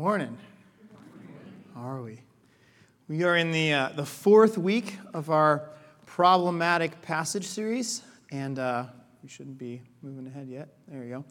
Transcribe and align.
morning. 0.00 0.34
Are 1.76 2.00
we? 2.00 2.22
We 3.06 3.22
are 3.22 3.36
in 3.36 3.52
the, 3.52 3.74
uh, 3.74 3.88
the 3.94 4.06
fourth 4.06 4.56
week 4.56 4.96
of 5.12 5.28
our 5.28 5.68
problematic 6.06 7.02
passage 7.02 7.46
series, 7.46 8.00
and 8.32 8.58
uh, 8.58 8.84
we 9.22 9.28
shouldn't 9.28 9.58
be 9.58 9.82
moving 10.00 10.26
ahead 10.26 10.48
yet. 10.48 10.68
There 10.88 11.04
you 11.04 11.10
go. 11.16 11.24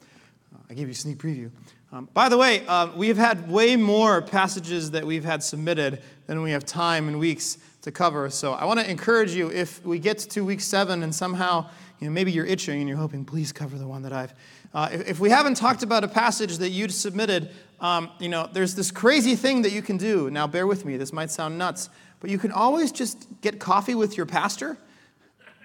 Uh, 0.54 0.60
I 0.70 0.76
gave 0.76 0.86
you 0.86 0.92
a 0.92 0.96
sneak 0.96 1.18
preview. 1.18 1.50
Um, 1.92 2.10
by 2.14 2.30
the 2.30 2.38
way, 2.38 2.64
uh, 2.68 2.92
we've 2.96 3.18
had 3.18 3.50
way 3.50 3.76
more 3.76 4.22
passages 4.22 4.92
that 4.92 5.04
we've 5.04 5.26
had 5.26 5.42
submitted 5.42 6.04
than 6.28 6.44
we 6.44 6.52
have 6.52 6.64
time 6.64 7.08
and 7.08 7.18
weeks 7.18 7.58
to 7.82 7.92
cover. 7.92 8.30
So 8.30 8.54
I 8.54 8.66
want 8.66 8.80
to 8.82 8.88
encourage 8.88 9.32
you 9.32 9.52
if 9.52 9.84
we 9.84 9.98
get 9.98 10.20
to 10.20 10.46
week 10.46 10.62
seven 10.62 11.02
and 11.02 11.16
somehow 11.16 11.72
you 12.00 12.08
know, 12.08 12.14
maybe 12.14 12.32
you're 12.32 12.46
itching 12.46 12.80
and 12.80 12.88
you're 12.88 12.98
hoping, 12.98 13.26
please 13.26 13.52
cover 13.52 13.78
the 13.78 13.88
one 13.88 14.04
that 14.04 14.14
I've. 14.14 14.34
Uh, 14.74 14.90
if, 14.92 15.08
if, 15.08 15.20
we 15.20 15.30
haven't 15.30 15.56
talked 15.56 15.84
about 15.84 16.04
a 16.04 16.08
passage 16.08 16.58
that 16.60 16.70
you'd 16.70 16.94
submitted, 16.94 17.50
um, 17.82 18.10
you 18.20 18.30
know, 18.30 18.48
there's 18.52 18.76
this 18.76 18.92
crazy 18.92 19.36
thing 19.36 19.64
that 19.64 19.72
you 19.72 19.82
can 19.82 19.98
do. 19.98 20.30
Now, 20.30 20.48
bear 20.48 20.66
with 20.66 20.86
me, 20.86 20.96
this 20.98 21.12
might 21.12 21.32
sound 21.32 21.58
nuts, 21.58 21.90
but 22.20 22.30
you 22.30 22.38
can 22.38 22.52
always 22.52 22.92
just 22.92 23.28
get 23.42 23.60
coffee 23.60 23.96
with 23.96 24.16
your 24.16 24.26
pastor 24.26 24.78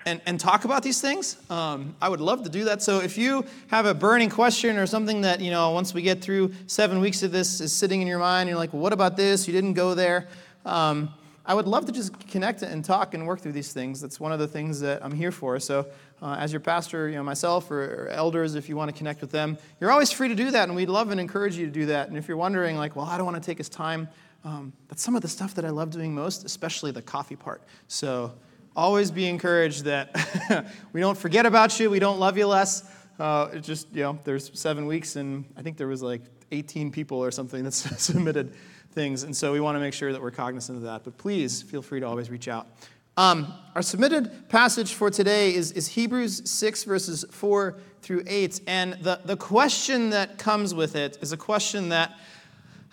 and, 0.07 0.21
and 0.27 0.39
talk 0.39 0.65
about 0.65 0.83
these 0.83 1.01
things. 1.01 1.37
Um, 1.51 1.97
I 2.01 2.09
would 2.09 2.21
love 2.21 2.43
to 2.45 2.51
do 2.51 2.65
that. 2.65 2.83
So 2.83 3.01
if 3.01 3.17
you 3.17 3.45
have 3.69 3.87
a 3.87 3.95
burning 3.95 4.31
question 4.31 4.77
or 4.77 4.87
something 4.87 5.23
that, 5.23 5.41
you 5.41 5.51
know, 5.51 5.71
once 5.71 5.95
we 5.95 6.03
get 6.03 6.21
through 6.21 6.53
seven 6.67 7.01
weeks 7.01 7.23
of 7.23 7.33
this 7.33 7.61
is 7.61 7.73
sitting 7.73 8.03
in 8.03 8.09
your 8.09 8.19
mind, 8.19 8.49
you're 8.49 8.59
like, 8.59 8.73
well, 8.73 8.83
what 8.83 8.93
about 8.93 9.17
this? 9.17 9.47
You 9.47 9.53
didn't 9.53 9.75
go 9.75 9.95
there. 9.95 10.29
Um, 10.67 11.11
I 11.47 11.55
would 11.55 11.67
love 11.67 11.85
to 11.87 11.93
just 11.93 12.19
connect 12.29 12.63
and 12.63 12.83
talk 12.83 13.13
and 13.13 13.27
work 13.27 13.41
through 13.41 13.53
these 13.53 13.73
things. 13.73 14.01
That's 14.01 14.19
one 14.19 14.33
of 14.33 14.39
the 14.39 14.49
things 14.49 14.81
that 14.81 15.05
I'm 15.05 15.13
here 15.13 15.31
for. 15.31 15.61
So, 15.61 15.87
uh, 16.23 16.37
as 16.39 16.53
your 16.53 16.61
pastor, 16.61 17.09
you 17.09 17.17
know, 17.17 17.23
myself 17.23 17.71
or, 17.71 18.07
or, 18.07 18.09
elders, 18.09 18.55
if 18.55 18.69
you 18.69 18.77
want 18.77 18.91
to 18.91 18.97
connect 18.97 19.21
with 19.21 19.31
them, 19.31 19.59
you're 19.79 19.93
always 19.93 20.11
free 20.11 20.29
to 20.29 20.35
do 20.35 20.51
that, 20.53 20.69
and 20.69 20.77
we'd 20.77 20.89
love 20.89 21.11
and 21.11 21.21
encourage 21.21 21.57
you 21.57 21.67
to 21.67 21.73
do 21.73 21.87
that. 21.87 22.09
And 22.09 22.17
if 22.17 22.29
you're 22.29 22.39
wondering, 22.39 22.79
like, 22.79 22.97
well, 22.97 23.05
I 23.05 23.19
don't 23.19 23.27
want 23.27 23.37
to 23.37 23.47
take 23.47 23.59
his 23.59 23.69
time, 23.69 24.09
um, 24.43 24.73
that's 24.89 25.03
some 25.03 25.17
of 25.17 25.23
the 25.23 25.29
stuff 25.29 25.55
that 25.57 25.67
I 25.67 25.71
love 25.71 25.91
doing 25.91 26.15
most, 26.15 26.45
especially 26.45 26.93
the 26.93 27.03
coffee 27.03 27.37
part. 27.37 27.63
So, 27.89 28.33
always 28.75 29.11
be 29.11 29.27
encouraged 29.27 29.85
that 29.85 30.67
we 30.95 31.01
don't 31.01 31.19
forget 31.19 31.45
about 31.45 31.79
you, 31.79 31.91
we 31.91 31.99
don't 31.99 32.19
love 32.19 32.39
you 32.39 32.47
less. 32.47 32.91
Uh, 33.19 33.51
it 33.53 33.61
just, 33.61 33.93
you 33.93 34.03
know, 34.03 34.19
there's 34.25 34.51
seven 34.59 34.87
weeks, 34.87 35.17
and 35.17 35.45
I 35.57 35.63
think 35.63 35.77
there 35.77 35.89
was 35.89 36.03
like 36.03 36.23
18 36.51 36.91
people 36.91 37.23
or 37.23 37.31
something 37.31 37.65
that 37.65 37.73
submitted 37.75 38.55
things. 38.95 39.23
And 39.23 39.37
so 39.37 39.53
we 39.53 39.61
want 39.61 39.77
to 39.77 39.81
make 39.81 39.95
sure 39.95 40.13
that 40.13 40.23
we're 40.23 40.31
cognizant 40.31 40.79
of 40.79 40.85
that. 40.85 41.05
But 41.05 41.19
please 41.19 41.63
feel 41.63 41.83
free 41.83 42.01
to 42.01 42.07
always 42.07 42.31
reach 42.31 42.49
out. 42.49 42.67
Um, 43.17 43.55
our 43.75 43.83
submitted 43.83 44.49
passage 44.49 44.95
for 44.95 45.11
today 45.11 45.55
is, 45.55 45.71
is 45.73 45.89
Hebrews 45.89 46.51
6, 46.51 46.85
verses 46.85 47.25
4 47.31 47.77
through 48.03 48.25
8. 48.27 48.61
And 48.67 48.95
the, 48.95 49.21
the 49.25 49.37
question 49.37 50.11
that 50.11 50.39
comes 50.39 50.75
with 50.75 50.97
it 50.97 51.19
is 51.21 51.33
a 51.33 51.37
question 51.37 51.91
that 51.91 52.13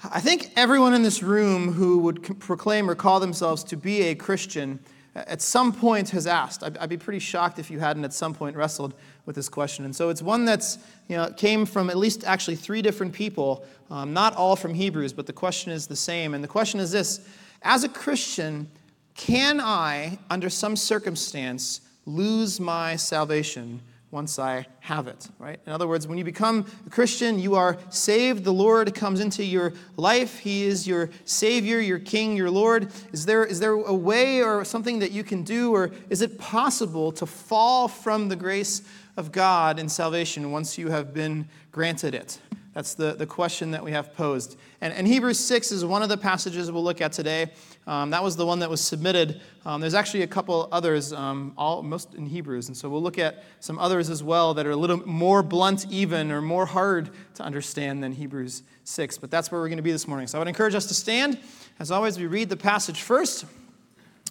I 0.04 0.20
think 0.20 0.52
everyone 0.56 0.94
in 0.94 1.04
this 1.04 1.22
room 1.22 1.74
who 1.74 2.00
would 2.00 2.40
proclaim 2.40 2.90
or 2.90 2.96
call 2.96 3.20
themselves 3.20 3.64
to 3.66 3.78
be 3.78 4.04
a 4.04 4.16
Christian 4.16 4.80
at 5.16 5.42
some 5.42 5.74
point 5.74 6.10
has 6.12 6.26
asked. 6.26 6.64
I'd, 6.64 6.78
I'd 6.78 6.90
be 6.90 6.98
pretty 6.98 7.20
shocked 7.20 7.60
if 7.60 7.70
you 7.70 7.80
hadn't 7.80 8.06
at 8.06 8.14
some 8.14 8.34
point 8.34 8.56
wrestled 8.56 8.94
with 9.26 9.36
this 9.36 9.50
question. 9.50 9.86
And 9.86 9.96
so 9.96 10.10
it's 10.10 10.22
one 10.22 10.46
that's, 10.46 10.78
you 11.08 11.18
know, 11.18 11.32
came 11.32 11.66
from 11.66 11.90
at 11.90 11.98
least 11.98 12.24
actually 12.24 12.56
three 12.56 12.82
different 12.82 13.14
people, 13.14 13.66
um, 13.90 14.14
not 14.14 14.36
all 14.36 14.56
from 14.56 14.74
Hebrews, 14.74 15.14
but 15.14 15.26
the 15.26 15.34
question 15.34 15.72
is 15.72 15.88
the 15.88 15.96
same. 15.96 16.34
And 16.34 16.44
the 16.44 16.48
question 16.48 16.80
is 16.80 16.92
this 16.92 17.28
As 17.62 17.84
a 17.84 17.90
Christian, 17.90 18.70
can 19.16 19.60
I, 19.60 20.18
under 20.30 20.50
some 20.50 20.76
circumstance, 20.76 21.82
lose 22.06 22.60
my 22.60 22.96
salvation 22.96 23.82
once 24.12 24.38
I 24.38 24.68
have 24.82 25.08
it, 25.08 25.30
right? 25.40 25.60
In 25.66 25.72
other 25.72 25.88
words, 25.88 26.06
when 26.06 26.18
you 26.18 26.26
become 26.26 26.66
a 26.86 26.90
Christian, 26.90 27.40
you 27.40 27.56
are 27.56 27.78
saved. 27.90 28.44
The 28.44 28.52
Lord 28.52 28.94
comes 28.94 29.22
into 29.22 29.44
your 29.44 29.72
life. 29.96 30.40
He 30.40 30.64
is 30.64 30.86
your 30.86 31.10
Savior, 31.24 31.80
your 31.80 32.00
King, 32.00 32.36
your 32.36 32.52
Lord. 32.52 32.92
Is 33.14 33.26
there, 33.26 33.46
is 33.46 33.62
there 33.62 33.72
a 33.72 33.94
way 33.94 34.44
or 34.44 34.66
something 34.66 35.00
that 35.00 35.12
you 35.12 35.24
can 35.24 35.44
do, 35.44 35.74
or 35.74 35.92
is 36.10 36.22
it 36.22 36.38
possible 36.38 37.14
to 37.14 37.26
fall 37.26 37.88
from 37.88 38.28
the 38.28 38.36
grace 38.36 38.82
of 39.16 39.32
God 39.32 39.80
in 39.80 39.88
salvation 39.88 40.52
once 40.52 40.78
you 40.78 40.90
have 40.90 41.14
been 41.14 41.48
granted 41.72 42.14
it? 42.14 42.38
That's 42.74 42.94
the, 42.94 43.14
the 43.14 43.26
question 43.26 43.72
that 43.72 43.84
we 43.84 43.92
have 43.92 44.14
posed. 44.14 44.58
And, 44.80 44.94
and 44.94 45.06
Hebrews 45.06 45.40
6 45.40 45.72
is 45.72 45.84
one 45.84 46.04
of 46.04 46.10
the 46.10 46.18
passages 46.18 46.72
we'll 46.72 46.84
look 46.84 47.02
at 47.02 47.12
today. 47.12 47.52
Um, 47.88 48.12
that 48.12 48.24
was 48.24 48.36
the 48.36 48.46
one 48.46 48.60
that 48.60 48.70
was 48.70 48.80
submitted. 48.80 49.42
Um, 49.66 49.82
there's 49.82 49.96
actually 49.96 50.22
a 50.22 50.28
couple 50.28 50.68
others, 50.72 51.14
um, 51.14 51.54
all, 51.58 51.82
most 51.82 52.14
in 52.14 52.28
Hebrews. 52.28 52.68
And 52.68 52.78
so 52.78 52.90
we'll 52.90 53.02
look 53.02 53.18
at 53.18 53.44
some 53.60 53.80
others 53.80 54.10
as 54.10 54.22
well 54.22 54.54
that 54.54 54.68
are 54.68 54.72
a 54.72 54.76
little 54.76 55.06
more 55.08 55.42
blunt, 55.42 55.88
even, 55.90 56.32
or 56.32 56.42
more 56.42 56.68
hard 56.68 57.10
to 57.36 57.44
understand 57.44 58.04
than 58.04 58.12
Hebrews 58.12 58.62
6. 58.84 59.18
But 59.18 59.32
that's 59.32 59.52
where 59.52 59.60
we're 59.60 59.68
going 59.68 59.78
to 59.78 59.84
be 59.84 59.92
this 59.92 60.08
morning. 60.08 60.28
So 60.28 60.38
I 60.38 60.40
would 60.40 60.48
encourage 60.48 60.76
us 60.76 60.86
to 60.88 60.94
stand. 60.94 61.40
As 61.80 61.90
always, 61.90 62.20
we 62.20 62.28
read 62.28 62.50
the 62.50 62.58
passage 62.58 63.02
first, 63.02 63.46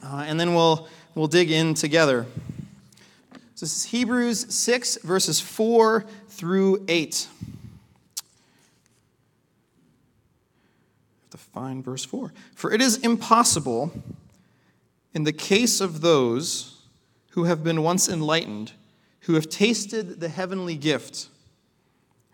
uh, 0.05 0.25
and 0.27 0.39
then 0.39 0.55
we'll, 0.55 0.89
we'll 1.17 1.27
dig 1.27 1.51
in 1.51 1.75
together. 1.75 2.27
So 3.57 3.67
this 3.67 3.77
is 3.77 3.85
Hebrews 3.87 4.55
6, 4.55 4.99
verses 5.03 5.41
4 5.41 6.07
through 6.29 6.85
8. 6.87 7.27
Find 11.53 11.85
verse 11.85 12.05
4. 12.05 12.33
For 12.55 12.73
it 12.73 12.81
is 12.81 12.99
impossible, 12.99 13.93
in 15.15 15.25
the 15.25 15.33
case 15.33 15.81
of 15.81 16.01
those 16.01 16.83
who 17.31 17.45
have 17.45 17.65
been 17.65 17.83
once 17.83 18.09
enlightened, 18.09 18.73
who 19.21 19.35
have 19.35 19.49
tasted 19.49 20.21
the 20.21 20.29
heavenly 20.29 20.77
gift, 20.77 21.29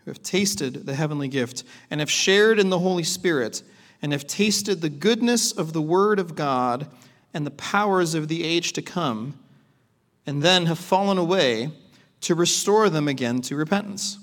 who 0.03 0.11
have 0.11 0.21
tasted 0.23 0.85
the 0.85 0.95
heavenly 0.95 1.27
gift, 1.27 1.63
and 1.89 1.99
have 1.99 2.11
shared 2.11 2.59
in 2.59 2.69
the 2.69 2.79
Holy 2.79 3.03
Spirit, 3.03 3.63
and 4.01 4.11
have 4.11 4.27
tasted 4.27 4.81
the 4.81 4.89
goodness 4.89 5.51
of 5.51 5.73
the 5.73 5.81
Word 5.81 6.19
of 6.19 6.35
God 6.35 6.87
and 7.33 7.45
the 7.45 7.51
powers 7.51 8.13
of 8.13 8.27
the 8.27 8.43
age 8.43 8.73
to 8.73 8.81
come, 8.81 9.37
and 10.25 10.41
then 10.41 10.65
have 10.65 10.79
fallen 10.79 11.17
away, 11.17 11.71
to 12.21 12.35
restore 12.35 12.89
them 12.89 13.07
again 13.07 13.41
to 13.41 13.55
repentance 13.55 14.17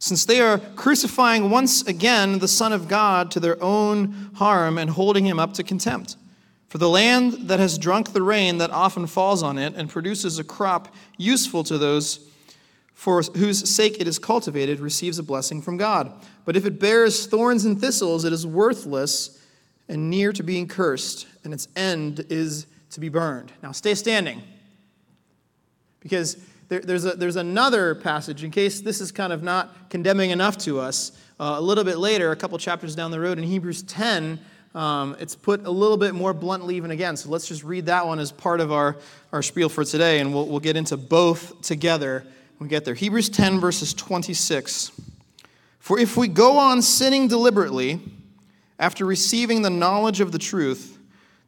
since 0.00 0.24
they 0.24 0.40
are 0.40 0.58
crucifying 0.58 1.50
once 1.50 1.82
again 1.82 2.38
the 2.38 2.48
Son 2.48 2.72
of 2.72 2.88
God 2.88 3.30
to 3.30 3.38
their 3.38 3.62
own 3.62 4.30
harm 4.34 4.78
and 4.78 4.90
holding 4.90 5.26
him 5.26 5.38
up 5.38 5.52
to 5.54 5.62
contempt. 5.62 6.16
For 6.68 6.78
the 6.78 6.88
land 6.88 7.48
that 7.48 7.60
has 7.60 7.76
drunk 7.76 8.12
the 8.12 8.22
rain 8.22 8.58
that 8.58 8.70
often 8.70 9.06
falls 9.06 9.42
on 9.42 9.58
it 9.58 9.74
and 9.76 9.90
produces 9.90 10.38
a 10.38 10.44
crop 10.44 10.94
useful 11.18 11.62
to 11.64 11.76
those 11.76 12.26
for 12.94 13.22
whose 13.22 13.68
sake 13.68 14.00
it 14.00 14.08
is 14.08 14.18
cultivated 14.18 14.80
receives 14.80 15.18
a 15.18 15.22
blessing 15.22 15.60
from 15.60 15.76
God. 15.76 16.12
But 16.46 16.56
if 16.56 16.64
it 16.64 16.80
bears 16.80 17.26
thorns 17.26 17.66
and 17.66 17.78
thistles, 17.78 18.24
it 18.24 18.32
is 18.32 18.46
worthless 18.46 19.38
and 19.88 20.08
near 20.08 20.32
to 20.32 20.42
being 20.42 20.66
cursed, 20.66 21.26
and 21.44 21.52
its 21.52 21.68
end 21.76 22.24
is 22.30 22.66
to 22.90 23.00
be 23.00 23.08
burned. 23.08 23.52
Now 23.62 23.72
stay 23.72 23.94
standing. 23.94 24.42
Because 26.00 26.36
there, 26.70 26.80
there's, 26.80 27.04
a, 27.04 27.16
there's 27.16 27.36
another 27.36 27.96
passage, 27.96 28.44
in 28.44 28.52
case 28.52 28.80
this 28.80 29.00
is 29.00 29.10
kind 29.10 29.32
of 29.32 29.42
not 29.42 29.90
condemning 29.90 30.30
enough 30.30 30.56
to 30.58 30.78
us. 30.78 31.10
Uh, 31.38 31.56
a 31.58 31.60
little 31.60 31.82
bit 31.82 31.98
later, 31.98 32.30
a 32.30 32.36
couple 32.36 32.56
chapters 32.58 32.94
down 32.94 33.10
the 33.10 33.18
road, 33.18 33.38
in 33.38 33.44
Hebrews 33.44 33.82
10, 33.82 34.38
um, 34.76 35.16
it's 35.18 35.34
put 35.34 35.66
a 35.66 35.70
little 35.70 35.96
bit 35.96 36.14
more 36.14 36.32
bluntly 36.32 36.76
even 36.76 36.92
again. 36.92 37.16
So 37.16 37.28
let's 37.28 37.48
just 37.48 37.64
read 37.64 37.86
that 37.86 38.06
one 38.06 38.20
as 38.20 38.30
part 38.30 38.60
of 38.60 38.70
our, 38.70 38.96
our 39.32 39.42
spiel 39.42 39.68
for 39.68 39.84
today, 39.84 40.20
and 40.20 40.32
we'll, 40.32 40.46
we'll 40.46 40.60
get 40.60 40.76
into 40.76 40.96
both 40.96 41.60
together 41.60 42.24
when 42.58 42.68
we 42.68 42.70
get 42.70 42.84
there. 42.84 42.94
Hebrews 42.94 43.30
10, 43.30 43.58
verses 43.58 43.92
26. 43.92 44.92
For 45.80 45.98
if 45.98 46.16
we 46.16 46.28
go 46.28 46.56
on 46.56 46.82
sinning 46.82 47.26
deliberately 47.26 47.98
after 48.78 49.04
receiving 49.04 49.62
the 49.62 49.70
knowledge 49.70 50.20
of 50.20 50.30
the 50.30 50.38
truth, 50.38 50.98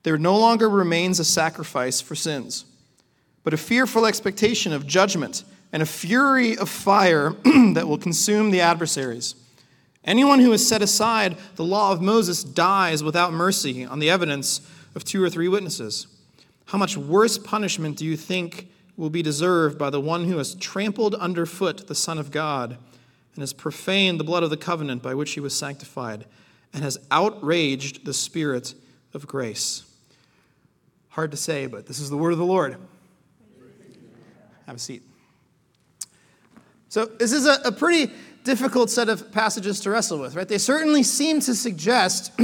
there 0.02 0.18
no 0.18 0.36
longer 0.36 0.68
remains 0.68 1.20
a 1.20 1.24
sacrifice 1.24 2.00
for 2.00 2.16
sins 2.16 2.64
but 3.44 3.54
a 3.54 3.58
fearful 3.58 4.06
expectation 4.06 4.72
of 4.72 4.86
judgment 4.86 5.44
and 5.72 5.82
a 5.82 5.86
fury 5.86 6.56
of 6.56 6.68
fire 6.68 7.30
that 7.74 7.88
will 7.88 7.98
consume 7.98 8.50
the 8.50 8.60
adversaries. 8.60 9.34
Anyone 10.04 10.40
who 10.40 10.50
has 10.50 10.66
set 10.66 10.82
aside 10.82 11.36
the 11.56 11.64
law 11.64 11.92
of 11.92 12.02
Moses 12.02 12.42
dies 12.42 13.02
without 13.02 13.32
mercy 13.32 13.84
on 13.84 13.98
the 13.98 14.10
evidence 14.10 14.60
of 14.94 15.04
two 15.04 15.22
or 15.22 15.30
three 15.30 15.48
witnesses. 15.48 16.06
How 16.66 16.78
much 16.78 16.96
worse 16.96 17.38
punishment 17.38 17.96
do 17.96 18.04
you 18.04 18.16
think 18.16 18.68
will 18.96 19.10
be 19.10 19.22
deserved 19.22 19.78
by 19.78 19.90
the 19.90 20.00
one 20.00 20.24
who 20.24 20.38
has 20.38 20.54
trampled 20.54 21.14
underfoot 21.14 21.86
the 21.86 21.94
Son 21.94 22.18
of 22.18 22.30
God 22.30 22.76
and 23.34 23.42
has 23.42 23.52
profaned 23.52 24.20
the 24.20 24.24
blood 24.24 24.42
of 24.42 24.50
the 24.50 24.56
covenant 24.56 25.02
by 25.02 25.14
which 25.14 25.32
he 25.32 25.40
was 25.40 25.56
sanctified 25.56 26.26
and 26.72 26.82
has 26.82 26.98
outraged 27.10 28.04
the 28.04 28.12
Spirit 28.12 28.74
of 29.14 29.26
grace? 29.26 29.84
Hard 31.10 31.30
to 31.30 31.36
say, 31.36 31.66
but 31.66 31.86
this 31.86 32.00
is 32.00 32.10
the 32.10 32.16
word 32.16 32.32
of 32.32 32.38
the 32.38 32.44
Lord. 32.44 32.76
Have 34.66 34.76
a 34.76 34.78
seat. 34.78 35.02
So, 36.88 37.06
this 37.06 37.32
is 37.32 37.46
a, 37.46 37.60
a 37.64 37.72
pretty 37.72 38.10
difficult 38.44 38.90
set 38.90 39.08
of 39.08 39.30
passages 39.32 39.80
to 39.80 39.90
wrestle 39.90 40.18
with, 40.18 40.34
right? 40.34 40.48
They 40.48 40.58
certainly 40.58 41.02
seem 41.02 41.40
to 41.40 41.54
suggest 41.54 42.36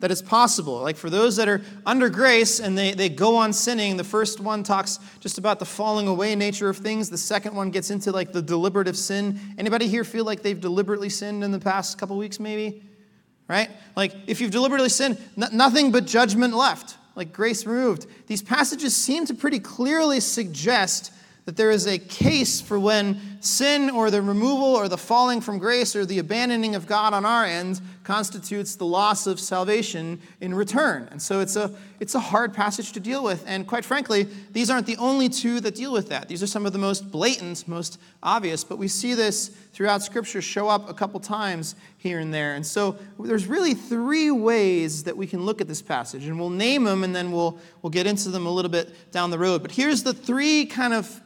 that 0.00 0.10
it's 0.10 0.22
possible. 0.22 0.80
Like 0.80 0.96
for 0.96 1.10
those 1.10 1.36
that 1.36 1.46
are 1.46 1.60
under 1.84 2.08
grace 2.08 2.58
and 2.58 2.76
they, 2.76 2.92
they 2.92 3.10
go 3.10 3.36
on 3.36 3.52
sinning, 3.52 3.98
the 3.98 4.04
first 4.04 4.40
one 4.40 4.62
talks 4.62 4.98
just 5.20 5.36
about 5.36 5.58
the 5.58 5.66
falling 5.66 6.08
away 6.08 6.34
nature 6.34 6.70
of 6.70 6.78
things. 6.78 7.10
The 7.10 7.18
second 7.18 7.54
one 7.54 7.70
gets 7.70 7.90
into 7.90 8.12
like 8.12 8.32
the 8.32 8.40
deliberative 8.40 8.96
sin. 8.96 9.38
Anybody 9.58 9.88
here 9.88 10.04
feel 10.04 10.24
like 10.24 10.42
they've 10.42 10.60
deliberately 10.60 11.10
sinned 11.10 11.44
in 11.44 11.50
the 11.50 11.60
past 11.60 11.98
couple 11.98 12.16
weeks, 12.16 12.40
maybe? 12.40 12.82
right? 13.52 13.70
Like, 13.96 14.14
if 14.26 14.40
you've 14.40 14.50
deliberately 14.50 14.88
sinned, 14.88 15.18
nothing 15.36 15.92
but 15.92 16.06
judgment 16.06 16.54
left, 16.54 16.96
like 17.14 17.34
grace 17.34 17.66
removed. 17.66 18.06
These 18.26 18.40
passages 18.40 18.96
seem 18.96 19.26
to 19.26 19.34
pretty 19.34 19.58
clearly 19.58 20.20
suggest 20.20 21.12
that 21.44 21.56
there 21.56 21.70
is 21.70 21.86
a 21.86 21.98
case 21.98 22.60
for 22.60 22.78
when 22.78 23.31
sin 23.42 23.90
or 23.90 24.08
the 24.08 24.22
removal 24.22 24.76
or 24.76 24.88
the 24.88 24.96
falling 24.96 25.40
from 25.40 25.58
grace 25.58 25.96
or 25.96 26.06
the 26.06 26.20
abandoning 26.20 26.76
of 26.76 26.86
God 26.86 27.12
on 27.12 27.24
our 27.24 27.44
end 27.44 27.80
constitutes 28.04 28.76
the 28.76 28.86
loss 28.86 29.26
of 29.26 29.40
salvation 29.40 30.20
in 30.40 30.54
return. 30.54 31.08
And 31.10 31.20
so 31.20 31.40
it's 31.40 31.56
a, 31.56 31.74
it's 31.98 32.14
a 32.14 32.20
hard 32.20 32.54
passage 32.54 32.92
to 32.92 33.00
deal 33.00 33.24
with. 33.24 33.42
And 33.46 33.66
quite 33.66 33.84
frankly, 33.84 34.28
these 34.52 34.70
aren't 34.70 34.86
the 34.86 34.96
only 34.96 35.28
two 35.28 35.58
that 35.60 35.74
deal 35.74 35.92
with 35.92 36.08
that. 36.10 36.28
These 36.28 36.40
are 36.40 36.46
some 36.46 36.66
of 36.66 36.72
the 36.72 36.78
most 36.78 37.10
blatant, 37.10 37.66
most 37.66 37.98
obvious. 38.22 38.62
But 38.62 38.78
we 38.78 38.86
see 38.86 39.12
this 39.14 39.48
throughout 39.72 40.04
Scripture 40.04 40.40
show 40.40 40.68
up 40.68 40.88
a 40.88 40.94
couple 40.94 41.18
times 41.18 41.74
here 41.98 42.20
and 42.20 42.32
there. 42.32 42.54
And 42.54 42.64
so 42.64 42.96
there's 43.18 43.48
really 43.48 43.74
three 43.74 44.30
ways 44.30 45.02
that 45.02 45.16
we 45.16 45.26
can 45.26 45.44
look 45.44 45.60
at 45.60 45.66
this 45.66 45.82
passage. 45.82 46.26
And 46.26 46.38
we'll 46.38 46.48
name 46.50 46.84
them 46.84 47.02
and 47.02 47.14
then 47.14 47.32
we'll, 47.32 47.58
we'll 47.82 47.90
get 47.90 48.06
into 48.06 48.28
them 48.28 48.46
a 48.46 48.50
little 48.50 48.70
bit 48.70 49.10
down 49.10 49.30
the 49.30 49.38
road. 49.38 49.62
But 49.62 49.72
here's 49.72 50.04
the 50.04 50.14
three 50.14 50.64
kind 50.64 50.94
of 50.94 51.20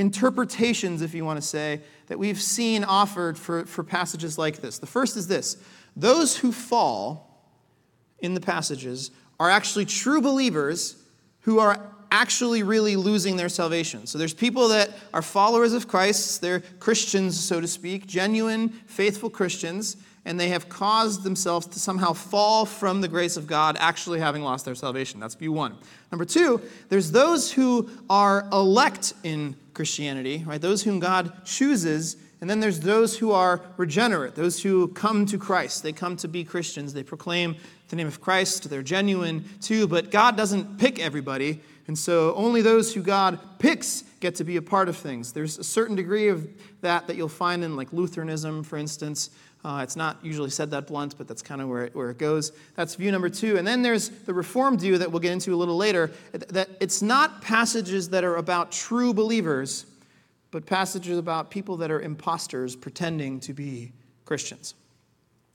interpretations, 0.00 1.02
if 1.02 1.12
you 1.12 1.26
want 1.26 1.36
to 1.36 1.46
say, 1.46 1.82
that 2.06 2.18
we've 2.18 2.40
seen 2.40 2.84
offered 2.84 3.38
for, 3.38 3.66
for 3.66 3.84
passages 3.84 4.38
like 4.38 4.62
this. 4.62 4.78
The 4.78 4.86
first 4.86 5.16
is 5.16 5.28
this 5.28 5.56
those 5.94 6.38
who 6.38 6.52
fall 6.52 7.52
in 8.20 8.32
the 8.34 8.40
passages 8.40 9.10
are 9.38 9.50
actually 9.50 9.84
true 9.84 10.22
believers 10.22 10.96
who 11.40 11.58
are 11.58 11.80
actually 12.10 12.62
really 12.62 12.96
losing 12.96 13.36
their 13.36 13.48
salvation. 13.48 14.06
So 14.06 14.18
there's 14.18 14.34
people 14.34 14.68
that 14.68 14.90
are 15.14 15.22
followers 15.22 15.74
of 15.74 15.86
Christ, 15.86 16.40
they're 16.40 16.60
Christians, 16.80 17.38
so 17.38 17.60
to 17.60 17.68
speak, 17.68 18.06
genuine, 18.06 18.70
faithful 18.86 19.30
Christians, 19.30 19.96
and 20.24 20.38
they 20.38 20.48
have 20.48 20.68
caused 20.68 21.22
themselves 21.22 21.66
to 21.68 21.78
somehow 21.78 22.12
fall 22.12 22.66
from 22.66 23.00
the 23.00 23.08
grace 23.08 23.36
of 23.36 23.46
God, 23.46 23.76
actually 23.78 24.20
having 24.20 24.42
lost 24.42 24.64
their 24.64 24.74
salvation. 24.74 25.20
That's 25.20 25.34
view 25.34 25.52
one. 25.52 25.76
Number 26.10 26.24
two, 26.24 26.60
there's 26.88 27.10
those 27.10 27.52
who 27.52 27.88
are 28.10 28.46
elect 28.52 29.14
in 29.22 29.56
Christianity, 29.80 30.44
right? 30.46 30.60
Those 30.60 30.82
whom 30.82 31.00
God 31.00 31.46
chooses. 31.46 32.18
And 32.42 32.50
then 32.50 32.60
there's 32.60 32.80
those 32.80 33.16
who 33.16 33.32
are 33.32 33.62
regenerate, 33.78 34.34
those 34.34 34.62
who 34.62 34.88
come 34.88 35.24
to 35.24 35.38
Christ. 35.38 35.82
They 35.82 35.92
come 35.94 36.18
to 36.18 36.28
be 36.28 36.44
Christians. 36.44 36.92
They 36.92 37.02
proclaim 37.02 37.56
the 37.88 37.96
name 37.96 38.06
of 38.06 38.20
Christ. 38.20 38.68
They're 38.68 38.82
genuine 38.82 39.42
too, 39.62 39.86
but 39.86 40.10
God 40.10 40.36
doesn't 40.36 40.76
pick 40.76 40.98
everybody. 40.98 41.62
And 41.86 41.98
so 41.98 42.34
only 42.34 42.60
those 42.60 42.92
who 42.92 43.00
God 43.00 43.38
picks 43.58 44.04
get 44.20 44.34
to 44.34 44.44
be 44.44 44.58
a 44.58 44.62
part 44.62 44.90
of 44.90 44.98
things. 44.98 45.32
There's 45.32 45.58
a 45.58 45.64
certain 45.64 45.96
degree 45.96 46.28
of 46.28 46.46
that 46.82 47.06
that 47.06 47.16
you'll 47.16 47.30
find 47.30 47.64
in 47.64 47.74
like 47.74 47.90
Lutheranism, 47.90 48.64
for 48.64 48.76
instance. 48.76 49.30
Uh, 49.62 49.80
it's 49.82 49.96
not 49.96 50.16
usually 50.22 50.48
said 50.48 50.70
that 50.70 50.86
blunt, 50.86 51.18
but 51.18 51.28
that's 51.28 51.42
kind 51.42 51.60
of 51.60 51.68
where 51.68 51.84
it, 51.84 51.94
where 51.94 52.10
it 52.10 52.18
goes. 52.18 52.52
That's 52.76 52.94
view 52.94 53.12
number 53.12 53.28
two. 53.28 53.58
And 53.58 53.66
then 53.66 53.82
there's 53.82 54.08
the 54.08 54.32
Reformed 54.32 54.80
view 54.80 54.96
that 54.98 55.10
we'll 55.10 55.20
get 55.20 55.32
into 55.32 55.54
a 55.54 55.56
little 55.56 55.76
later 55.76 56.10
that 56.32 56.68
it's 56.80 57.02
not 57.02 57.42
passages 57.42 58.08
that 58.10 58.24
are 58.24 58.36
about 58.36 58.72
true 58.72 59.12
believers, 59.12 59.84
but 60.50 60.64
passages 60.64 61.18
about 61.18 61.50
people 61.50 61.76
that 61.78 61.90
are 61.90 62.00
imposters 62.00 62.74
pretending 62.74 63.38
to 63.40 63.52
be 63.52 63.92
Christians. 64.24 64.74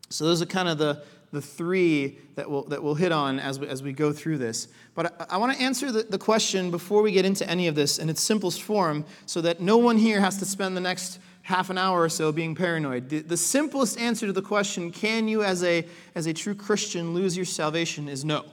So 0.10 0.26
those 0.26 0.40
are 0.40 0.46
kind 0.46 0.70
of 0.70 0.78
the, 0.78 1.02
the 1.32 1.42
three 1.42 2.20
that 2.36 2.50
we'll, 2.50 2.64
that 2.66 2.84
we'll 2.84 2.94
hit 2.94 3.12
on 3.12 3.40
as 3.40 3.60
we, 3.60 3.68
as 3.68 3.82
we 3.82 3.92
go 3.92 4.14
through 4.14 4.38
this. 4.38 4.68
But 4.94 5.20
I, 5.20 5.36
I 5.36 5.38
want 5.38 5.58
to 5.58 5.64
answer 5.64 5.92
the, 5.92 6.04
the 6.04 6.20
question 6.20 6.70
before 6.70 7.02
we 7.02 7.12
get 7.12 7.26
into 7.26 7.50
any 7.50 7.68
of 7.68 7.74
this 7.74 7.98
in 7.98 8.10
its 8.10 8.22
simplest 8.22 8.62
form 8.62 9.04
so 9.26 9.42
that 9.42 9.62
no 9.62 9.78
one 9.78 9.98
here 9.98 10.22
has 10.22 10.38
to 10.38 10.46
spend 10.46 10.78
the 10.78 10.82
next 10.82 11.20
half 11.46 11.70
an 11.70 11.78
hour 11.78 12.02
or 12.02 12.10
so 12.10 12.32
being 12.32 12.56
paranoid. 12.56 13.08
The, 13.08 13.20
the 13.20 13.38
simplest 13.38 14.00
answer 14.00 14.26
to 14.26 14.34
the 14.34 14.42
question, 14.42 14.92
can 14.92 15.28
you 15.28 15.44
as 15.44 15.64
a, 15.64 15.86
as 16.16 16.26
a 16.26 16.34
true 16.34 16.56
Christian 16.56 17.14
lose 17.14 17.38
your 17.38 17.46
salvation, 17.46 18.10
is 18.10 18.26
no. 18.26 18.46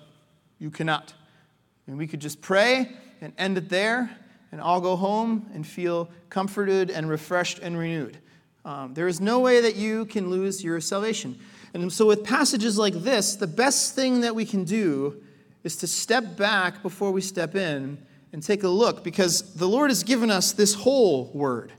You 0.59 0.71
cannot. 0.71 1.15
And 1.87 1.97
we 1.97 2.07
could 2.07 2.21
just 2.21 2.43
pray 2.43 2.93
and 3.23 3.33
end 3.39 3.57
it 3.57 3.71
there 3.71 4.15
and 4.53 4.61
all 4.61 4.79
go 4.79 4.95
home 4.95 5.51
and 5.55 5.67
feel 5.67 6.11
comforted 6.29 6.91
and 6.91 7.09
refreshed 7.09 7.61
and 7.61 7.79
renewed. 7.79 8.19
Um, 8.67 8.93
there 8.93 9.09
is 9.09 9.23
no 9.23 9.41
way 9.41 9.63
that 9.63 9.75
you 9.75 10.05
can 10.05 10.29
lose 10.29 10.63
your 10.63 10.79
salvation. 10.83 11.39
And 11.73 11.91
so, 11.91 12.07
with 12.07 12.23
passages 12.23 12.77
like 12.77 12.93
this, 12.93 13.37
the 13.37 13.47
best 13.47 13.95
thing 13.95 14.21
that 14.21 14.35
we 14.35 14.45
can 14.45 14.65
do 14.65 15.23
is 15.65 15.77
to 15.77 15.87
step 15.87 16.37
back 16.37 16.83
before 16.83 17.11
we 17.11 17.23
step 17.23 17.57
in 17.57 17.97
and 18.35 18.43
take 18.43 18.65
a 18.65 18.69
look 18.69 19.03
because 19.03 19.55
the 19.55 19.67
Lord 19.67 19.91
has 19.91 20.05
given 20.05 20.31
us 20.31 20.53
this 20.53 20.75
whole 20.75 21.31
word 21.33 21.73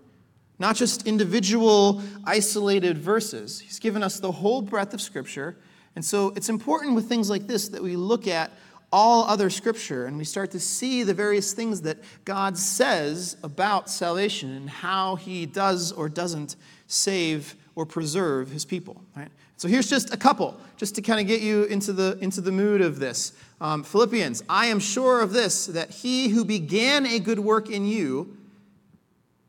not 0.59 0.75
just 0.75 1.07
individual, 1.07 2.01
isolated 2.25 2.97
verses. 2.97 3.59
He's 3.59 3.79
given 3.79 4.03
us 4.03 4.19
the 4.19 4.31
whole 4.31 4.61
breadth 4.61 4.93
of 4.93 5.01
Scripture. 5.01 5.57
And 5.95 6.03
so 6.03 6.33
it's 6.35 6.49
important 6.49 6.95
with 6.95 7.07
things 7.07 7.29
like 7.29 7.47
this 7.47 7.69
that 7.69 7.81
we 7.81 7.95
look 7.95 8.27
at 8.27 8.51
all 8.91 9.23
other 9.23 9.49
Scripture 9.49 10.05
and 10.05 10.17
we 10.17 10.23
start 10.23 10.51
to 10.51 10.59
see 10.59 11.03
the 11.03 11.13
various 11.13 11.53
things 11.53 11.81
that 11.81 11.97
God 12.25 12.57
says 12.57 13.37
about 13.43 13.89
salvation 13.89 14.51
and 14.51 14.69
how 14.69 15.15
He 15.15 15.45
does 15.45 15.91
or 15.91 16.07
doesn't 16.07 16.55
save 16.87 17.55
or 17.75 17.85
preserve 17.85 18.51
His 18.51 18.65
people. 18.65 19.01
Right? 19.15 19.29
So 19.57 19.67
here's 19.67 19.89
just 19.89 20.13
a 20.13 20.17
couple, 20.17 20.59
just 20.77 20.93
to 20.95 21.01
kind 21.01 21.19
of 21.19 21.27
get 21.27 21.41
you 21.41 21.63
into 21.63 21.93
the, 21.93 22.17
into 22.21 22.41
the 22.41 22.51
mood 22.51 22.81
of 22.81 22.99
this. 22.99 23.33
Um, 23.61 23.83
Philippians, 23.83 24.43
I 24.47 24.67
am 24.67 24.79
sure 24.79 25.21
of 25.21 25.33
this, 25.33 25.67
that 25.67 25.89
He 25.89 26.27
who 26.27 26.45
began 26.45 27.05
a 27.05 27.17
good 27.17 27.39
work 27.39 27.69
in 27.69 27.85
you, 27.87 28.37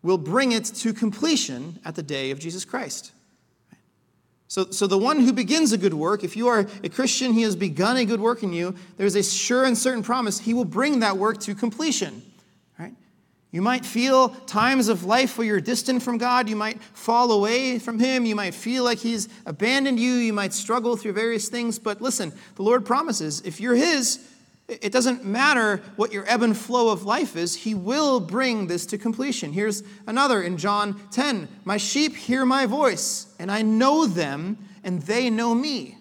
will 0.04 0.18
bring 0.18 0.52
it 0.52 0.66
to 0.66 0.92
completion 0.92 1.80
at 1.84 1.96
the 1.96 2.02
day 2.02 2.30
of 2.30 2.38
Jesus 2.38 2.64
Christ. 2.64 3.10
So, 4.46 4.70
so 4.70 4.86
the 4.86 4.98
one 4.98 5.18
who 5.18 5.32
begins 5.32 5.72
a 5.72 5.78
good 5.78 5.94
work, 5.94 6.22
if 6.22 6.36
you 6.36 6.46
are 6.46 6.66
a 6.84 6.88
Christian, 6.88 7.32
he 7.32 7.42
has 7.42 7.56
begun 7.56 7.96
a 7.96 8.04
good 8.04 8.20
work 8.20 8.42
in 8.42 8.52
you, 8.52 8.76
there's 8.98 9.16
a 9.16 9.22
sure 9.22 9.64
and 9.64 9.76
certain 9.76 10.02
promise 10.02 10.38
he 10.38 10.52
will 10.54 10.66
bring 10.66 11.00
that 11.00 11.16
work 11.16 11.40
to 11.40 11.54
completion. 11.54 12.22
Right? 12.78 12.92
You 13.50 13.62
might 13.62 13.86
feel 13.86 14.28
times 14.28 14.88
of 14.88 15.04
life 15.04 15.38
where 15.38 15.46
you're 15.46 15.60
distant 15.60 16.02
from 16.02 16.18
God. 16.18 16.50
You 16.50 16.56
might 16.56 16.82
fall 16.82 17.32
away 17.32 17.78
from 17.78 17.98
Him. 17.98 18.26
You 18.26 18.36
might 18.36 18.54
feel 18.54 18.84
like 18.84 18.98
He's 18.98 19.28
abandoned 19.46 19.98
you. 19.98 20.12
You 20.12 20.34
might 20.34 20.52
struggle 20.52 20.96
through 20.96 21.14
various 21.14 21.48
things. 21.48 21.78
But 21.78 22.02
listen, 22.02 22.32
the 22.56 22.62
Lord 22.62 22.84
promises 22.84 23.40
if 23.40 23.58
you're 23.58 23.74
His, 23.74 24.20
it 24.66 24.92
doesn't 24.92 25.24
matter 25.24 25.82
what 25.96 26.12
your 26.12 26.24
ebb 26.26 26.42
and 26.42 26.56
flow 26.56 26.90
of 26.90 27.04
life 27.04 27.36
is, 27.36 27.54
he 27.54 27.74
will 27.74 28.18
bring 28.18 28.66
this 28.66 28.86
to 28.86 28.98
completion. 28.98 29.52
Here's 29.52 29.82
another 30.06 30.42
in 30.42 30.56
John 30.56 31.00
10 31.10 31.48
My 31.64 31.76
sheep 31.76 32.16
hear 32.16 32.46
my 32.46 32.66
voice, 32.66 33.26
and 33.38 33.50
I 33.50 33.62
know 33.62 34.06
them, 34.06 34.58
and 34.82 35.02
they 35.02 35.28
know 35.28 35.54
me. 35.54 35.98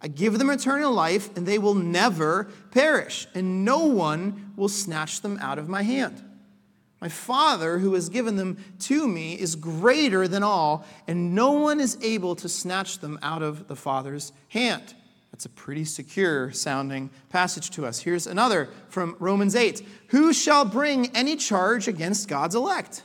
I 0.00 0.08
give 0.08 0.38
them 0.38 0.50
eternal 0.50 0.92
life, 0.92 1.36
and 1.36 1.46
they 1.46 1.58
will 1.58 1.74
never 1.74 2.48
perish, 2.70 3.28
and 3.34 3.64
no 3.64 3.84
one 3.84 4.52
will 4.56 4.68
snatch 4.68 5.20
them 5.20 5.38
out 5.40 5.58
of 5.58 5.68
my 5.68 5.82
hand. 5.82 6.22
My 7.00 7.08
Father, 7.08 7.78
who 7.78 7.94
has 7.94 8.08
given 8.08 8.36
them 8.36 8.58
to 8.80 9.06
me, 9.06 9.34
is 9.34 9.54
greater 9.54 10.26
than 10.26 10.42
all, 10.42 10.86
and 11.06 11.34
no 11.34 11.50
one 11.50 11.80
is 11.80 11.98
able 12.00 12.36
to 12.36 12.48
snatch 12.48 13.00
them 13.00 13.18
out 13.22 13.42
of 13.42 13.68
the 13.68 13.76
Father's 13.76 14.32
hand. 14.48 14.94
That's 15.32 15.46
a 15.46 15.50
pretty 15.50 15.84
secure 15.84 16.52
sounding 16.52 17.10
passage 17.30 17.70
to 17.70 17.86
us. 17.86 18.00
Here's 18.00 18.26
another 18.26 18.68
from 18.88 19.16
Romans 19.18 19.56
8 19.56 19.82
Who 20.08 20.32
shall 20.32 20.64
bring 20.64 21.14
any 21.16 21.36
charge 21.36 21.88
against 21.88 22.28
God's 22.28 22.54
elect? 22.54 23.02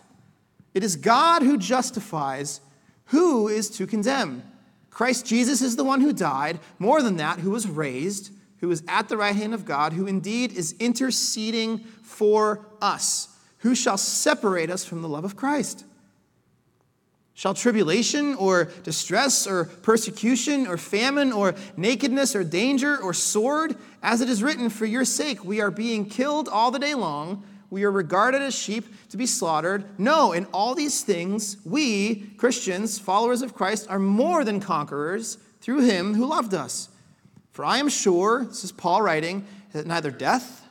It 0.74 0.84
is 0.84 0.96
God 0.96 1.42
who 1.42 1.58
justifies. 1.58 2.62
Who 3.06 3.48
is 3.48 3.70
to 3.72 3.88
condemn? 3.88 4.44
Christ 4.90 5.26
Jesus 5.26 5.62
is 5.62 5.76
the 5.76 5.84
one 5.84 6.02
who 6.02 6.12
died, 6.12 6.60
more 6.78 7.02
than 7.02 7.18
that, 7.18 7.40
who 7.40 7.52
was 7.52 7.68
raised, 7.68 8.32
who 8.58 8.70
is 8.70 8.84
at 8.88 9.08
the 9.08 9.16
right 9.16 9.36
hand 9.36 9.54
of 9.54 9.64
God, 9.64 9.94
who 9.94 10.08
indeed 10.08 10.52
is 10.52 10.76
interceding 10.80 11.80
for 11.80 12.68
us. 12.82 13.30
Who 13.60 13.76
shall 13.76 13.98
separate 13.98 14.70
us 14.70 14.84
from 14.84 15.02
the 15.02 15.08
love 15.08 15.24
of 15.24 15.36
Christ? 15.36 15.86
Shall 17.38 17.54
tribulation 17.54 18.34
or 18.34 18.66
distress 18.82 19.46
or 19.46 19.66
persecution 19.66 20.66
or 20.66 20.76
famine 20.76 21.32
or 21.32 21.54
nakedness 21.78 22.36
or 22.36 22.44
danger 22.44 22.98
or 22.98 23.14
sword, 23.14 23.76
as 24.02 24.22
it 24.22 24.28
is 24.28 24.42
written, 24.42 24.72
for 24.72 24.88
your 24.88 25.06
sake 25.06 25.46
we 25.46 25.62
are 25.62 25.70
being 25.70 26.10
killed 26.10 26.50
all 26.50 26.72
the 26.72 26.80
day 26.80 26.96
long, 26.96 27.44
we 27.70 27.84
are 27.84 27.92
regarded 27.92 28.42
as 28.42 28.56
sheep 28.56 28.86
to 29.10 29.18
be 29.18 29.28
slaughtered. 29.28 29.86
No, 30.00 30.32
in 30.32 30.46
all 30.46 30.74
these 30.74 31.04
things, 31.04 31.58
we, 31.64 32.24
Christians, 32.38 32.98
followers 32.98 33.44
of 33.44 33.54
Christ, 33.54 33.86
are 33.88 34.00
more 34.00 34.44
than 34.44 34.60
conquerors 34.60 35.38
through 35.62 35.82
him 35.82 36.16
who 36.16 36.26
loved 36.26 36.56
us. 36.56 36.90
For 37.52 37.64
I 37.64 37.78
am 37.78 37.90
sure, 37.90 38.46
this 38.46 38.64
is 38.64 38.72
Paul 38.72 39.04
writing, 39.04 39.46
that 39.74 39.86
neither 39.86 40.10
death 40.10 40.68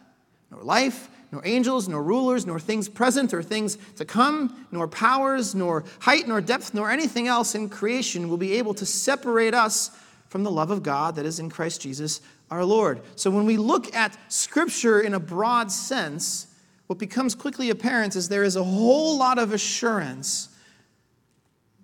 nor 0.51 0.65
life, 0.65 1.09
nor 1.37 1.47
angels, 1.47 1.87
nor 1.87 2.03
rulers, 2.03 2.47
nor 2.47 2.59
things 2.59 2.89
present 2.89 3.35
or 3.35 3.43
things 3.43 3.77
to 3.97 4.07
come, 4.07 4.67
nor 4.73 4.89
powers, 4.89 5.55
nor 5.55 5.85
height, 5.99 6.27
nor 6.27 6.41
depth, 6.41 6.73
nor 6.73 6.91
anything 6.91 7.29
else 7.29 7.55
in 7.55 7.69
creation 7.69 8.31
will 8.31 8.39
be 8.39 8.55
able 8.55 8.73
to 8.73 8.87
separate 8.87 9.53
us 9.53 9.91
from 10.29 10.45
the 10.45 10.51
love 10.51 10.71
of 10.71 10.83
God 10.83 11.15
that 11.17 11.27
is 11.27 11.39
in 11.39 11.51
Christ 11.51 11.83
Jesus 11.83 12.23
our 12.51 12.65
Lord. 12.65 13.03
So 13.17 13.31
when 13.31 13.45
we 13.45 13.59
look 13.59 13.95
at 13.95 14.17
Scripture 14.33 15.03
in 15.03 15.13
a 15.13 15.21
broad 15.21 15.71
sense, 15.71 16.47
what 16.87 16.99
becomes 16.99 17.35
quickly 17.35 17.69
apparent 17.69 18.17
is 18.17 18.31
there 18.31 18.43
is 18.43 18.57
a 18.57 18.65
whole 18.65 19.19
lot 19.19 19.39
of 19.39 19.53
assurance 19.53 20.49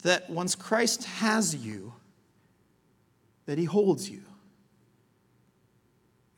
that 0.02 0.30
once 0.30 0.54
Christ 0.54 1.04
has 1.04 1.54
you, 1.54 1.92
that 3.44 3.58
He 3.58 3.66
holds 3.66 4.08
you. 4.08 4.22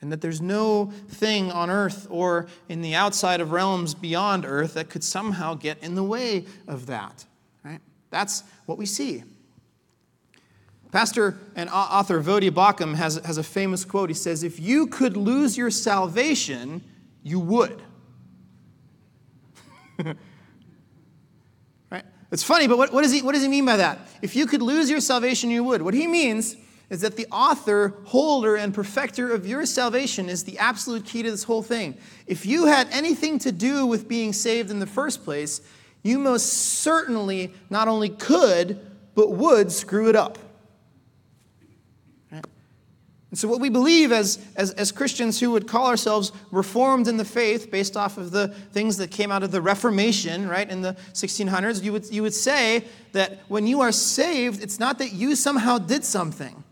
And 0.04 0.12
that 0.12 0.20
there's 0.20 0.42
no 0.42 0.92
thing 1.08 1.50
on 1.50 1.70
earth 1.70 2.06
or 2.10 2.46
in 2.68 2.82
the 2.82 2.94
outside 2.94 3.40
of 3.40 3.52
realms 3.52 3.94
beyond 3.94 4.44
earth 4.44 4.74
that 4.74 4.90
could 4.90 5.02
somehow 5.02 5.54
get 5.54 5.82
in 5.82 5.94
the 5.94 6.04
way 6.04 6.44
of 6.68 6.84
that. 6.88 7.24
Right? 7.64 7.80
That's 8.10 8.44
what 8.66 8.76
we 8.76 8.84
see. 8.84 9.24
Pastor 10.92 11.38
and 11.56 11.70
author 11.70 12.22
Voddie 12.22 12.50
Baucham 12.50 12.96
has, 12.96 13.16
has 13.24 13.38
a 13.38 13.42
famous 13.42 13.86
quote. 13.86 14.10
He 14.10 14.14
says, 14.14 14.42
If 14.42 14.60
you 14.60 14.88
could 14.88 15.16
lose 15.16 15.56
your 15.56 15.70
salvation, 15.70 16.82
you 17.22 17.40
would. 17.40 17.80
right? 21.90 22.04
It's 22.30 22.42
funny, 22.42 22.66
but 22.66 22.76
what, 22.76 22.92
what, 22.92 23.00
does 23.00 23.12
he, 23.12 23.22
what 23.22 23.32
does 23.32 23.42
he 23.42 23.48
mean 23.48 23.64
by 23.64 23.78
that? 23.78 24.00
If 24.20 24.36
you 24.36 24.44
could 24.44 24.60
lose 24.60 24.90
your 24.90 25.00
salvation, 25.00 25.48
you 25.48 25.64
would. 25.64 25.80
What 25.80 25.94
he 25.94 26.06
means 26.06 26.56
is 26.90 27.00
that 27.00 27.16
the 27.16 27.26
author, 27.32 27.94
holder, 28.04 28.56
and 28.56 28.74
perfecter 28.74 29.32
of 29.32 29.46
your 29.46 29.66
salvation 29.66 30.28
is 30.28 30.44
the 30.44 30.58
absolute 30.58 31.04
key 31.04 31.22
to 31.22 31.30
this 31.30 31.44
whole 31.44 31.62
thing. 31.62 31.96
If 32.26 32.44
you 32.44 32.66
had 32.66 32.88
anything 32.90 33.38
to 33.40 33.52
do 33.52 33.86
with 33.86 34.08
being 34.08 34.32
saved 34.32 34.70
in 34.70 34.80
the 34.80 34.86
first 34.86 35.24
place, 35.24 35.60
you 36.02 36.18
most 36.18 36.46
certainly 36.52 37.54
not 37.70 37.88
only 37.88 38.10
could, 38.10 38.78
but 39.14 39.30
would 39.30 39.72
screw 39.72 40.08
it 40.08 40.16
up. 40.16 40.38
And 43.34 43.38
so, 43.40 43.48
what 43.48 43.58
we 43.58 43.68
believe 43.68 44.12
as, 44.12 44.38
as, 44.54 44.70
as, 44.74 44.92
Christians 44.92 45.40
who 45.40 45.50
would 45.50 45.66
call 45.66 45.88
ourselves 45.88 46.30
reformed 46.52 47.08
in 47.08 47.16
the 47.16 47.24
faith 47.24 47.68
based 47.68 47.96
off 47.96 48.16
of 48.16 48.30
the 48.30 48.46
things 48.46 48.96
that 48.98 49.10
came 49.10 49.32
out 49.32 49.42
of 49.42 49.50
the 49.50 49.60
Reformation, 49.60 50.48
right, 50.48 50.70
in 50.70 50.82
the 50.82 50.92
1600s, 51.14 51.82
you 51.82 51.92
would, 51.92 52.08
you 52.12 52.22
would 52.22 52.32
say 52.32 52.84
that 53.10 53.40
when 53.48 53.66
you 53.66 53.80
are 53.80 53.90
saved, 53.90 54.62
it's 54.62 54.78
not 54.78 54.98
that 54.98 55.14
you 55.14 55.34
somehow 55.34 55.78
did 55.78 56.04
something, 56.04 56.62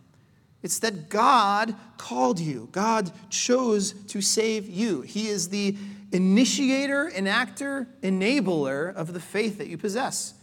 it's 0.63 0.79
that 0.81 1.09
God 1.09 1.75
called 1.99 2.39
you. 2.39 2.69
God 2.73 3.11
chose 3.31 3.93
to 4.09 4.21
save 4.21 4.69
you. 4.69 5.01
He 5.03 5.29
is 5.29 5.49
the 5.49 5.77
initiator, 6.13 7.11
enactor, 7.15 7.87
enabler 8.03 8.95
of 8.95 9.13
the 9.13 9.21
faith 9.21 9.59
that 9.59 9.67
you 9.67 9.77
possess, 9.77 10.35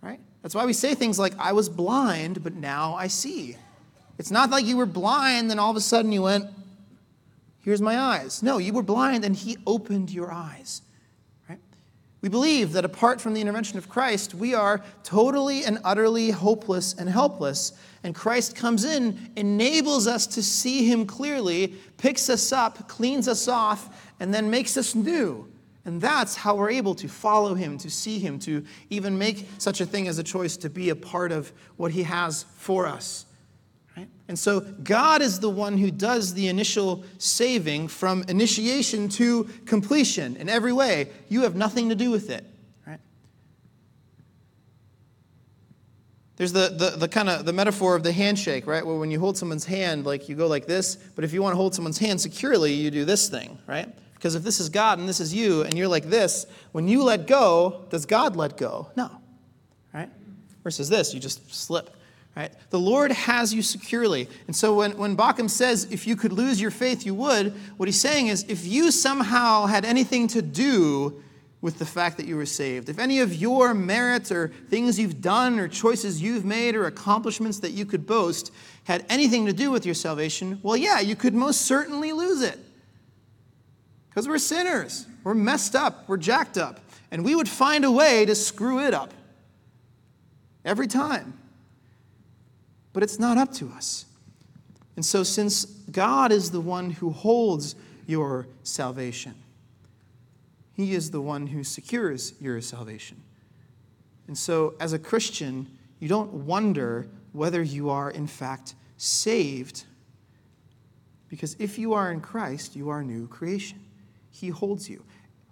right? 0.00 0.20
That's 0.42 0.54
why 0.54 0.64
we 0.64 0.72
say 0.72 0.94
things 0.94 1.18
like, 1.18 1.34
I 1.38 1.52
was 1.52 1.68
blind, 1.68 2.42
but 2.42 2.54
now 2.54 2.94
I 2.94 3.08
see. 3.08 3.56
It's 4.18 4.30
not 4.30 4.50
like 4.50 4.64
you 4.64 4.76
were 4.76 4.86
blind 4.86 5.50
and 5.50 5.60
all 5.60 5.70
of 5.70 5.76
a 5.76 5.80
sudden 5.80 6.12
you 6.12 6.22
went, 6.22 6.46
Here's 7.60 7.82
my 7.82 7.98
eyes. 7.98 8.44
No, 8.44 8.58
you 8.58 8.72
were 8.72 8.84
blind 8.84 9.24
and 9.24 9.34
He 9.34 9.56
opened 9.66 10.10
your 10.10 10.30
eyes. 10.30 10.82
We 12.22 12.28
believe 12.28 12.72
that 12.72 12.84
apart 12.84 13.20
from 13.20 13.34
the 13.34 13.40
intervention 13.40 13.78
of 13.78 13.88
Christ, 13.88 14.34
we 14.34 14.54
are 14.54 14.82
totally 15.04 15.64
and 15.64 15.78
utterly 15.84 16.30
hopeless 16.30 16.94
and 16.94 17.08
helpless. 17.08 17.72
And 18.02 18.14
Christ 18.14 18.56
comes 18.56 18.84
in, 18.84 19.30
enables 19.36 20.06
us 20.06 20.26
to 20.28 20.42
see 20.42 20.86
Him 20.86 21.06
clearly, 21.06 21.74
picks 21.98 22.30
us 22.30 22.52
up, 22.52 22.88
cleans 22.88 23.28
us 23.28 23.48
off, 23.48 24.12
and 24.18 24.32
then 24.32 24.50
makes 24.50 24.76
us 24.76 24.94
new. 24.94 25.46
And 25.86 26.00
that's 26.00 26.34
how 26.34 26.56
we're 26.56 26.70
able 26.70 26.96
to 26.96 27.06
follow 27.06 27.54
him, 27.54 27.78
to 27.78 27.88
see 27.88 28.18
him, 28.18 28.40
to 28.40 28.64
even 28.90 29.16
make 29.16 29.48
such 29.58 29.80
a 29.80 29.86
thing 29.86 30.08
as 30.08 30.18
a 30.18 30.24
choice 30.24 30.56
to 30.58 30.68
be 30.68 30.90
a 30.90 30.96
part 30.96 31.30
of 31.30 31.52
what 31.76 31.92
he 31.92 32.02
has 32.02 32.44
for 32.56 32.86
us. 32.86 33.24
Right? 33.96 34.08
And 34.28 34.38
so 34.38 34.60
God 34.60 35.22
is 35.22 35.40
the 35.40 35.48
one 35.48 35.78
who 35.78 35.90
does 35.90 36.34
the 36.34 36.48
initial 36.48 37.04
saving 37.18 37.88
from 37.88 38.24
initiation 38.28 39.08
to 39.10 39.44
completion 39.64 40.36
in 40.36 40.48
every 40.48 40.72
way. 40.72 41.08
You 41.28 41.42
have 41.42 41.56
nothing 41.56 41.88
to 41.88 41.94
do 41.94 42.10
with 42.10 42.28
it. 42.28 42.44
Right? 42.86 43.00
There's 46.36 46.52
the, 46.52 46.68
the, 46.68 46.96
the 46.98 47.08
kind 47.08 47.30
of 47.30 47.46
the 47.46 47.54
metaphor 47.54 47.96
of 47.96 48.02
the 48.02 48.12
handshake, 48.12 48.66
right? 48.66 48.84
Where 48.84 48.96
when 48.96 49.10
you 49.10 49.18
hold 49.18 49.38
someone's 49.38 49.64
hand, 49.64 50.04
like 50.04 50.28
you 50.28 50.36
go 50.36 50.46
like 50.46 50.66
this, 50.66 50.96
but 50.96 51.24
if 51.24 51.32
you 51.32 51.42
want 51.42 51.54
to 51.54 51.56
hold 51.56 51.74
someone's 51.74 51.98
hand 51.98 52.20
securely, 52.20 52.74
you 52.74 52.90
do 52.90 53.06
this 53.06 53.30
thing, 53.30 53.58
right? 53.66 53.88
Because 54.12 54.34
if 54.34 54.42
this 54.42 54.60
is 54.60 54.68
God 54.68 54.98
and 54.98 55.08
this 55.08 55.20
is 55.20 55.32
you, 55.32 55.62
and 55.62 55.76
you're 55.78 55.88
like 55.88 56.04
this, 56.04 56.46
when 56.72 56.88
you 56.88 57.02
let 57.02 57.26
go, 57.26 57.86
does 57.90 58.04
God 58.04 58.36
let 58.36 58.56
go? 58.56 58.90
No. 58.96 59.10
Right? 59.94 60.10
Versus 60.62 60.88
this, 60.88 61.14
you 61.14 61.20
just 61.20 61.54
slip. 61.54 61.96
Right? 62.36 62.52
The 62.68 62.78
Lord 62.78 63.12
has 63.12 63.54
you 63.54 63.62
securely. 63.62 64.28
And 64.46 64.54
so 64.54 64.74
when, 64.74 64.98
when 64.98 65.16
Baucham 65.16 65.48
says, 65.48 65.88
if 65.90 66.06
you 66.06 66.16
could 66.16 66.34
lose 66.34 66.60
your 66.60 66.70
faith, 66.70 67.06
you 67.06 67.14
would, 67.14 67.54
what 67.78 67.88
he's 67.88 67.98
saying 67.98 68.26
is, 68.26 68.44
if 68.46 68.66
you 68.66 68.90
somehow 68.90 69.64
had 69.64 69.86
anything 69.86 70.28
to 70.28 70.42
do 70.42 71.22
with 71.62 71.78
the 71.78 71.86
fact 71.86 72.18
that 72.18 72.26
you 72.26 72.36
were 72.36 72.44
saved, 72.44 72.90
if 72.90 72.98
any 72.98 73.20
of 73.20 73.34
your 73.34 73.72
merits 73.72 74.30
or 74.30 74.48
things 74.68 74.98
you've 74.98 75.22
done 75.22 75.58
or 75.58 75.66
choices 75.66 76.20
you've 76.20 76.44
made 76.44 76.76
or 76.76 76.84
accomplishments 76.84 77.60
that 77.60 77.70
you 77.70 77.86
could 77.86 78.06
boast 78.06 78.52
had 78.84 79.06
anything 79.08 79.46
to 79.46 79.54
do 79.54 79.70
with 79.70 79.86
your 79.86 79.94
salvation, 79.94 80.60
well, 80.62 80.76
yeah, 80.76 81.00
you 81.00 81.16
could 81.16 81.32
most 81.32 81.62
certainly 81.62 82.12
lose 82.12 82.42
it. 82.42 82.58
Because 84.10 84.28
we're 84.28 84.36
sinners, 84.36 85.06
we're 85.24 85.32
messed 85.32 85.74
up, 85.74 86.06
we're 86.06 86.18
jacked 86.18 86.58
up, 86.58 86.80
and 87.10 87.24
we 87.24 87.34
would 87.34 87.48
find 87.48 87.86
a 87.86 87.90
way 87.90 88.26
to 88.26 88.34
screw 88.34 88.80
it 88.80 88.92
up 88.92 89.14
every 90.66 90.86
time 90.86 91.32
but 92.96 93.02
it's 93.02 93.18
not 93.18 93.36
up 93.36 93.52
to 93.52 93.68
us. 93.76 94.06
And 94.96 95.04
so, 95.04 95.22
since 95.22 95.66
God 95.66 96.32
is 96.32 96.50
the 96.50 96.62
one 96.62 96.88
who 96.88 97.10
holds 97.10 97.74
your 98.06 98.46
salvation, 98.62 99.34
He 100.72 100.94
is 100.94 101.10
the 101.10 101.20
one 101.20 101.48
who 101.48 101.62
secures 101.62 102.32
your 102.40 102.58
salvation. 102.62 103.22
And 104.28 104.38
so, 104.38 104.76
as 104.80 104.94
a 104.94 104.98
Christian, 104.98 105.66
you 106.00 106.08
don't 106.08 106.32
wonder 106.32 107.06
whether 107.32 107.62
you 107.62 107.90
are 107.90 108.10
in 108.10 108.26
fact 108.26 108.74
saved, 108.96 109.84
because 111.28 111.54
if 111.58 111.78
you 111.78 111.92
are 111.92 112.10
in 112.10 112.22
Christ, 112.22 112.74
you 112.74 112.88
are 112.88 113.00
a 113.00 113.04
new 113.04 113.28
creation. 113.28 113.78
He 114.30 114.48
holds 114.48 114.88
you. 114.88 115.04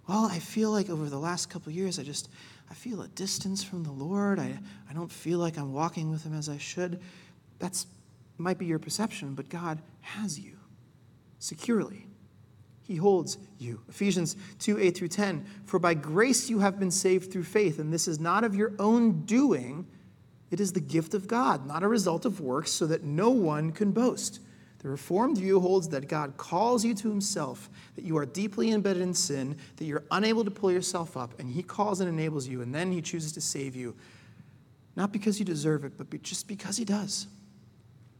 Well, 0.07 0.25
I 0.25 0.39
feel 0.39 0.71
like 0.71 0.89
over 0.89 1.11
the 1.11 1.19
last 1.19 1.51
couple 1.51 1.71
years, 1.71 1.99
I 1.99 2.03
just 2.03 2.27
I 2.71 2.73
feel 2.73 3.03
a 3.03 3.07
distance 3.09 3.63
from 3.63 3.83
the 3.83 3.91
Lord. 3.91 4.39
I, 4.39 4.57
I 4.89 4.93
don't 4.93 5.11
feel 5.11 5.37
like 5.37 5.59
I'm 5.59 5.73
walking 5.73 6.09
with 6.09 6.23
Him 6.23 6.33
as 6.33 6.49
I 6.49 6.57
should. 6.57 6.99
That's 7.59 7.87
might 8.37 8.57
be 8.57 8.65
your 8.65 8.79
perception, 8.79 9.33
but 9.33 9.49
God 9.49 9.81
has 10.01 10.39
you 10.39 10.57
securely. 11.39 12.07
He 12.83 12.97
holds 12.97 13.37
you. 13.57 13.81
Ephesians 13.89 14.35
2 14.59 14.79
8 14.79 14.97
through 14.97 15.07
10. 15.07 15.45
For 15.65 15.79
by 15.79 15.93
grace 15.93 16.49
you 16.49 16.59
have 16.59 16.79
been 16.79 16.91
saved 16.91 17.31
through 17.31 17.43
faith, 17.43 17.79
and 17.79 17.91
this 17.91 18.07
is 18.07 18.19
not 18.19 18.43
of 18.43 18.55
your 18.55 18.73
own 18.77 19.21
doing, 19.25 19.87
it 20.51 20.59
is 20.59 20.73
the 20.73 20.79
gift 20.79 21.13
of 21.13 21.27
God, 21.27 21.65
not 21.65 21.83
a 21.83 21.87
result 21.87 22.25
of 22.25 22.41
works, 22.41 22.71
so 22.71 22.85
that 22.87 23.03
no 23.03 23.29
one 23.31 23.71
can 23.71 23.91
boast. 23.91 24.39
The 24.79 24.89
Reformed 24.89 25.39
view 25.39 25.59
holds 25.59 25.89
that 25.89 26.07
God 26.07 26.37
calls 26.37 26.85
you 26.85 26.93
to 26.93 27.09
himself, 27.09 27.71
that 27.95 28.05
you 28.05 28.17
are 28.17 28.25
deeply 28.25 28.71
embedded 28.71 29.01
in 29.01 29.15
sin, 29.15 29.57
that 29.77 29.85
you're 29.85 30.03
unable 30.11 30.45
to 30.45 30.51
pull 30.51 30.71
yourself 30.71 31.17
up, 31.17 31.39
and 31.39 31.49
he 31.49 31.63
calls 31.63 32.01
and 32.01 32.09
enables 32.09 32.47
you, 32.47 32.61
and 32.61 32.75
then 32.75 32.91
he 32.91 33.01
chooses 33.01 33.31
to 33.31 33.41
save 33.41 33.75
you. 33.75 33.95
Not 34.95 35.11
because 35.11 35.39
you 35.39 35.45
deserve 35.45 35.83
it, 35.85 35.93
but 35.97 36.21
just 36.21 36.47
because 36.47 36.77
he 36.77 36.85
does 36.85 37.25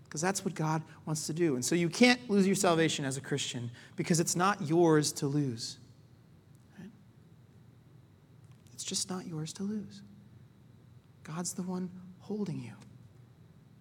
because 0.06 0.22
that's 0.22 0.46
what 0.46 0.56
God 0.56 0.82
wants 1.06 1.28
to 1.28 1.34
do. 1.34 1.56
And 1.56 1.66
so 1.66 1.76
you 1.76 1.90
can't 1.90 2.30
lose 2.30 2.48
your 2.48 2.56
salvation 2.56 3.06
as 3.06 3.18
a 3.18 3.22
Christian 3.22 3.70
because 3.96 4.20
it's 4.20 4.36
not 4.36 4.62
yours 4.62 5.12
to 5.14 5.28
lose. 5.28 5.78
Right? 6.80 6.90
It's 8.74 8.84
just 8.84 9.10
not 9.10 9.28
yours 9.28 9.52
to 9.54 9.64
lose. 9.64 10.02
God's 11.24 11.54
the 11.54 11.64
one 11.64 11.90
holding 12.20 12.62
you, 12.62 12.74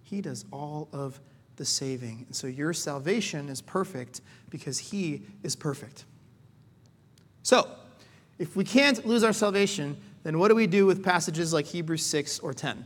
He 0.02 0.20
does 0.20 0.44
all 0.50 0.88
of 0.92 1.20
the 1.56 1.64
saving. 1.64 2.24
And 2.26 2.34
so 2.34 2.46
your 2.46 2.72
salvation 2.72 3.48
is 3.48 3.60
perfect 3.60 4.20
because 4.50 4.78
He 4.78 5.22
is 5.42 5.54
perfect. 5.54 6.04
So, 7.42 7.68
if 8.38 8.56
we 8.56 8.64
can't 8.64 9.06
lose 9.06 9.22
our 9.22 9.32
salvation, 9.32 9.96
then 10.24 10.38
what 10.38 10.48
do 10.48 10.54
we 10.54 10.66
do 10.66 10.86
with 10.86 11.04
passages 11.04 11.52
like 11.52 11.66
Hebrews 11.66 12.04
6 12.04 12.40
or 12.40 12.52
10? 12.52 12.84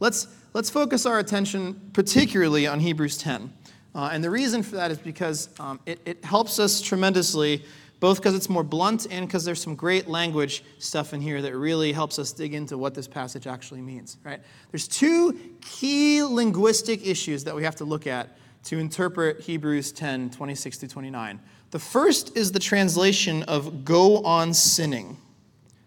Let's 0.00 0.28
let's 0.54 0.70
focus 0.70 1.04
our 1.04 1.18
attention 1.18 1.90
particularly 1.92 2.66
on 2.66 2.80
Hebrews 2.80 3.18
10. 3.18 3.52
Uh, 3.94 4.10
and 4.12 4.24
the 4.24 4.30
reason 4.30 4.62
for 4.62 4.76
that 4.76 4.90
is 4.90 4.98
because 4.98 5.48
um, 5.60 5.78
it, 5.84 6.00
it 6.06 6.24
helps 6.24 6.58
us 6.58 6.80
tremendously, 6.80 7.64
both 7.98 8.18
because 8.18 8.34
it's 8.34 8.48
more 8.48 8.62
blunt 8.62 9.06
and 9.10 9.26
because 9.26 9.44
there's 9.44 9.60
some 9.60 9.74
great 9.74 10.08
language 10.08 10.64
stuff 10.78 11.12
in 11.12 11.20
here 11.20 11.42
that 11.42 11.56
really 11.56 11.92
helps 11.92 12.18
us 12.18 12.32
dig 12.32 12.54
into 12.54 12.78
what 12.78 12.94
this 12.94 13.08
passage 13.08 13.46
actually 13.46 13.82
means, 13.82 14.16
right? 14.24 14.40
There's 14.70 14.88
two 14.88 15.38
key 15.60 16.22
linguistic 16.22 17.06
issues 17.06 17.44
that 17.44 17.54
we 17.54 17.64
have 17.64 17.76
to 17.76 17.84
look 17.84 18.06
at 18.06 18.38
to 18.64 18.78
interpret 18.78 19.40
Hebrews 19.40 19.92
10, 19.92 20.30
26 20.30 20.78
to 20.78 20.88
29. 20.88 21.40
The 21.72 21.78
first 21.78 22.36
is 22.36 22.52
the 22.52 22.58
translation 22.58 23.42
of 23.44 23.84
go 23.84 24.22
on 24.22 24.54
sinning. 24.54 25.16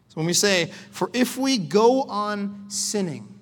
So 0.10 0.15
when 0.15 0.25
we 0.25 0.34
say, 0.34 0.72
for 0.91 1.10
if 1.13 1.38
we 1.38 1.58
go 1.58 2.03
on 2.03 2.65
sinning, 2.70 3.32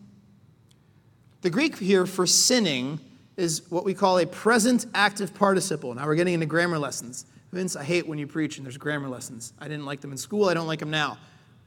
the 1.41 1.49
Greek 1.49 1.77
here 1.77 2.05
for 2.05 2.25
sinning 2.25 2.99
is 3.37 3.63
what 3.69 3.83
we 3.83 3.93
call 3.93 4.19
a 4.19 4.25
present 4.25 4.85
active 4.93 5.33
participle. 5.33 5.93
Now 5.93 6.05
we're 6.05 6.15
getting 6.15 6.35
into 6.35 6.45
grammar 6.45 6.77
lessons. 6.77 7.25
Vince, 7.51 7.75
I 7.75 7.83
hate 7.83 8.07
when 8.07 8.19
you 8.19 8.27
preach 8.27 8.57
and 8.57 8.65
there's 8.65 8.77
grammar 8.77 9.09
lessons. 9.09 9.53
I 9.59 9.67
didn't 9.67 9.85
like 9.85 10.01
them 10.01 10.11
in 10.11 10.17
school, 10.17 10.49
I 10.49 10.53
don't 10.53 10.67
like 10.67 10.79
them 10.79 10.91
now. 10.91 11.17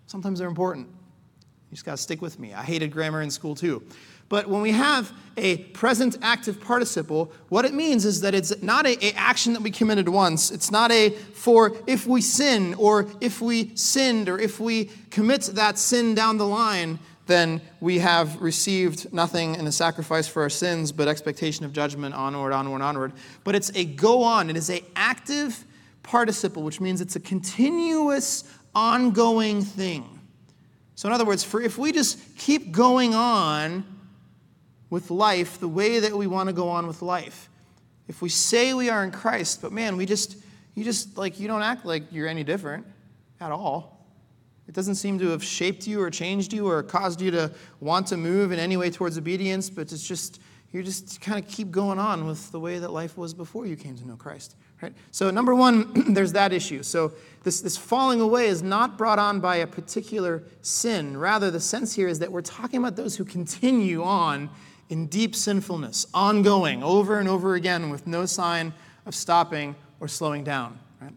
Sometimes 0.07 0.39
they're 0.39 0.49
important. 0.49 0.87
You 0.87 1.77
just 1.77 1.85
got 1.85 1.93
to 1.93 2.03
stick 2.03 2.23
with 2.23 2.39
me. 2.39 2.55
I 2.55 2.63
hated 2.63 2.93
grammar 2.93 3.23
in 3.23 3.31
school 3.31 3.55
too. 3.55 3.83
But 4.29 4.49
when 4.49 4.63
we 4.63 4.73
have 4.73 5.13
a 5.37 5.59
present 5.59 6.17
active 6.23 6.61
participle, 6.61 7.31
what 7.49 7.65
it 7.65 7.75
means 7.75 8.05
is 8.05 8.21
that 8.23 8.35
it's 8.35 8.63
not 8.63 8.87
a, 8.87 9.05
a, 9.05 9.13
action 9.13 9.53
that 9.53 9.63
we 9.63 9.71
committed 9.71 10.09
once. 10.09 10.51
It's 10.51 10.71
not 10.71 10.91
a 10.93 11.11
for 11.11 11.77
if 11.87 12.07
we 12.07 12.21
sin 12.21 12.75
or 12.75 13.07
if 13.21 13.41
we 13.41 13.77
sinned 13.77 14.29
or 14.29 14.39
if 14.39 14.59
we 14.59 14.87
commit 15.11 15.43
that 15.55 15.79
sin 15.79 16.15
down 16.15 16.39
the 16.39 16.47
line, 16.47 16.99
then 17.27 17.61
we 17.81 18.01
have 18.01 18.41
received 18.43 19.13
nothing 19.13 19.55
in 19.55 19.67
a 19.67 19.73
sacrifice 19.73 20.29
for 20.29 20.43
our 20.43 20.51
sins 20.51 20.93
but 20.93 21.09
expectation 21.09 21.65
of 21.65 21.73
judgment 21.73 22.15
onward, 22.15 22.53
onward, 22.53 22.83
onward. 22.83 23.13
But 23.45 23.55
it's 23.55 23.75
a 23.75 23.85
go 23.85 24.23
on. 24.23 24.51
It 24.51 24.57
is 24.57 24.69
a 24.69 24.83
active 24.95 25.65
participle, 26.03 26.63
which 26.63 26.81
means 26.81 27.01
it's 27.01 27.17
a 27.17 27.21
continuous, 27.21 28.45
ongoing 28.75 29.63
thing. 29.63 30.21
So, 30.97 31.09
in 31.09 31.15
other 31.15 31.25
words, 31.25 31.43
for 31.43 31.61
if 31.61 31.79
we 31.79 31.93
just 31.93 32.37
keep 32.37 32.71
going 32.71 33.15
on 33.15 33.85
with 34.91 35.11
life 35.11 35.59
the 35.59 35.69
way 35.69 35.99
that 36.01 36.17
we 36.17 36.27
want 36.27 36.49
to 36.49 36.53
go 36.53 36.69
on 36.69 36.87
with 36.87 37.03
life, 37.03 37.49
if 38.07 38.21
we 38.21 38.29
say 38.29 38.75
we 38.75 38.91
are 38.91 39.03
in 39.03 39.11
Christ, 39.11 39.63
but 39.63 39.73
man, 39.73 39.97
we 39.97 40.07
just, 40.07 40.37
you 40.75 40.85
just, 40.85 41.17
like, 41.17 41.41
you 41.41 41.49
don't 41.49 41.63
act 41.63 41.85
like 41.85 42.05
you're 42.13 42.29
any 42.29 42.45
different 42.45 42.87
at 43.41 43.51
all. 43.51 43.94
It 44.67 44.75
doesn't 44.75 44.95
seem 44.95 45.19
to 45.19 45.29
have 45.29 45.45
shaped 45.45 45.87
you 45.87 46.01
or 46.01 46.11
changed 46.11 46.53
you 46.53 46.69
or 46.69 46.83
caused 46.83 47.21
you 47.21 47.31
to 47.33 47.53
want 47.81 48.07
to 48.09 48.17
move 48.17 48.51
in 48.51 48.59
any 48.59 48.77
way 48.77 48.91
towards 48.91 49.19
obedience, 49.19 49.69
but 49.69 49.93
it's 49.93 50.07
just, 50.07 50.41
you 50.73 50.83
just 50.83 51.21
kind 51.21 51.43
of 51.43 51.51
keep 51.51 51.71
going 51.71 51.99
on 51.99 52.27
with 52.27 52.51
the 52.51 52.59
way 52.59 52.79
that 52.79 52.91
life 52.91 53.19
was 53.19 53.35
before 53.35 53.67
you 53.67 53.77
came 53.77 53.95
to 53.97 54.07
know 54.07 54.17
Christ. 54.17 54.57
Right? 54.81 54.95
So, 55.11 55.31
number 55.31 55.55
one, 55.55 55.93
there's 56.15 56.33
that 56.33 56.53
issue. 56.53 56.83
So, 56.83 57.13
this, 57.43 57.61
this 57.61 57.77
falling 57.77 58.21
away 58.21 58.47
is 58.47 58.63
not 58.63 58.97
brought 58.97 59.19
on 59.19 59.41
by 59.41 59.57
a 59.57 59.67
particular 59.67 60.43
sin. 60.63 61.17
Rather, 61.17 61.51
the 61.51 61.61
sense 61.61 61.95
here 61.95 62.09
is 62.09 62.19
that 62.21 62.33
we're 62.33 62.43
talking 62.43 62.81
about 62.81 62.97
those 62.97 63.17
who 63.17 63.25
continue 63.25 64.03
on 64.03 64.51
in 64.89 65.07
deep 65.07 65.35
sinfulness, 65.35 66.07
ongoing, 66.15 66.83
over 66.83 67.19
and 67.19 67.29
over 67.29 67.55
again, 67.55 67.91
with 67.91 68.07
no 68.07 68.27
sign 68.27 68.73
of 69.07 69.15
stopping 69.15 69.75
or 70.01 70.09
slowing 70.09 70.45
down. 70.45 70.79
Right? 71.01 71.13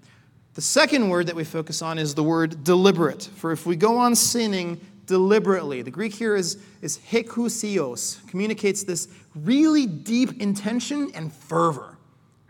The 0.57 0.63
second 0.63 1.09
word 1.09 1.27
that 1.27 1.35
we 1.35 1.43
focus 1.43 1.83
on 1.83 1.99
is 1.99 2.15
the 2.15 2.23
word 2.23 2.63
deliberate. 2.63 3.21
For 3.35 3.51
if 3.51 3.67
we 3.67 3.75
go 3.75 3.99
on 3.99 4.15
sinning 4.15 4.81
deliberately, 5.05 5.83
the 5.83 5.91
Greek 5.91 6.15
here 6.15 6.35
is, 6.35 6.57
is 6.81 6.97
hekousios, 6.97 8.27
communicates 8.27 8.81
this 8.81 9.07
really 9.35 9.85
deep 9.85 10.41
intention 10.41 11.11
and 11.13 11.31
fervor. 11.31 11.95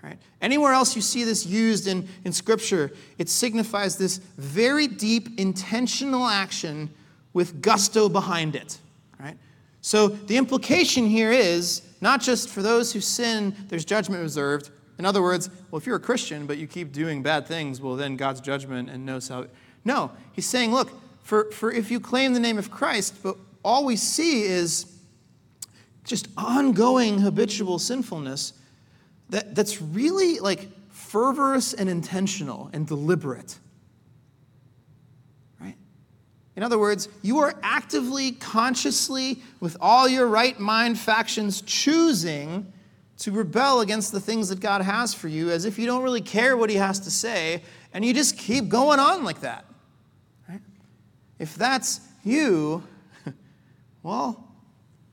Right? 0.01 0.17
Anywhere 0.41 0.71
else 0.71 0.95
you 0.95 1.01
see 1.01 1.25
this 1.25 1.45
used 1.45 1.87
in, 1.87 2.07
in 2.23 2.31
Scripture, 2.31 2.93
it 3.17 3.27
signifies 3.27 3.97
this 3.97 4.19
very 4.37 4.87
deep 4.87 5.37
intentional 5.37 6.27
action 6.27 6.89
with 7.33 7.61
gusto 7.61 8.07
behind 8.07 8.55
it. 8.55 8.77
Right? 9.19 9.37
So 9.81 10.07
the 10.07 10.37
implication 10.37 11.07
here 11.07 11.33
is 11.33 11.81
not 11.99 12.21
just 12.21 12.47
for 12.47 12.61
those 12.61 12.93
who 12.93 13.01
sin, 13.01 13.53
there's 13.67 13.83
judgment 13.83 14.21
reserved. 14.21 14.69
In 14.97 15.05
other 15.05 15.21
words, 15.21 15.49
well, 15.69 15.77
if 15.77 15.85
you're 15.85 15.97
a 15.97 15.99
Christian 16.01 16.47
but 16.47 16.57
you 16.57 16.67
keep 16.67 16.91
doing 16.91 17.21
bad 17.21 17.47
things, 17.47 17.79
well, 17.79 17.95
then 17.95 18.15
God's 18.15 18.41
judgment 18.41 18.89
and 18.89 19.05
no 19.05 19.19
salvation. 19.19 19.55
No, 19.85 20.11
he's 20.33 20.47
saying, 20.47 20.71
look, 20.71 20.89
for, 21.23 21.51
for 21.51 21.71
if 21.71 21.91
you 21.91 21.99
claim 21.99 22.33
the 22.33 22.39
name 22.39 22.57
of 22.57 22.71
Christ, 22.71 23.15
but 23.21 23.37
all 23.63 23.85
we 23.85 23.95
see 23.95 24.43
is 24.43 24.97
just 26.03 26.29
ongoing 26.37 27.19
habitual 27.19 27.79
sinfulness, 27.79 28.53
that, 29.29 29.53
that's 29.53 29.81
really 29.81 30.39
like 30.39 30.69
fervorous 30.89 31.73
and 31.73 31.89
intentional 31.89 32.69
and 32.73 32.87
deliberate. 32.87 33.59
Right? 35.59 35.75
In 36.55 36.63
other 36.63 36.79
words, 36.79 37.09
you 37.21 37.39
are 37.39 37.55
actively, 37.61 38.31
consciously, 38.31 39.41
with 39.59 39.77
all 39.79 40.07
your 40.07 40.27
right 40.27 40.57
mind 40.59 40.97
factions, 40.97 41.61
choosing 41.61 42.71
to 43.19 43.31
rebel 43.31 43.81
against 43.81 44.11
the 44.11 44.19
things 44.19 44.49
that 44.49 44.59
God 44.59 44.81
has 44.81 45.13
for 45.13 45.27
you 45.27 45.49
as 45.49 45.65
if 45.65 45.79
you 45.79 45.85
don't 45.85 46.03
really 46.03 46.21
care 46.21 46.55
what 46.55 46.69
He 46.69 46.75
has 46.75 46.99
to 47.01 47.11
say, 47.11 47.63
and 47.93 48.05
you 48.05 48.13
just 48.13 48.37
keep 48.37 48.69
going 48.69 48.99
on 48.99 49.23
like 49.23 49.41
that. 49.41 49.65
Right? 50.47 50.61
If 51.39 51.55
that's 51.55 52.01
you, 52.23 52.83
well, 54.03 54.51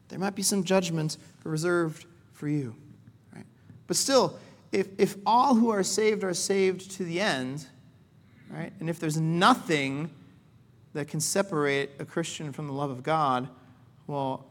there 0.09 0.19
might 0.19 0.35
be 0.35 0.43
some 0.43 0.65
judgment 0.65 1.17
reserved 1.45 2.07
for 2.33 2.49
you. 2.49 2.75
But 3.87 3.97
still, 3.97 4.39
if, 4.73 4.89
if 4.99 5.17
all 5.27 5.55
who 5.55 5.71
are 5.71 5.83
saved 5.83 6.25
are 6.25 6.35
saved 6.35 6.91
to 6.93 7.05
the 7.05 7.21
end, 7.21 7.67
right, 8.51 8.73
and 8.81 8.89
if 8.89 8.99
there's 8.99 9.19
nothing 9.19 10.11
that 10.95 11.09
can 11.09 11.21
separate 11.21 11.91
a 11.99 12.05
Christian 12.05 12.53
from 12.53 12.67
the 12.67 12.73
love 12.73 12.91
of 12.91 13.03
God, 13.03 13.49
well, 14.07 14.47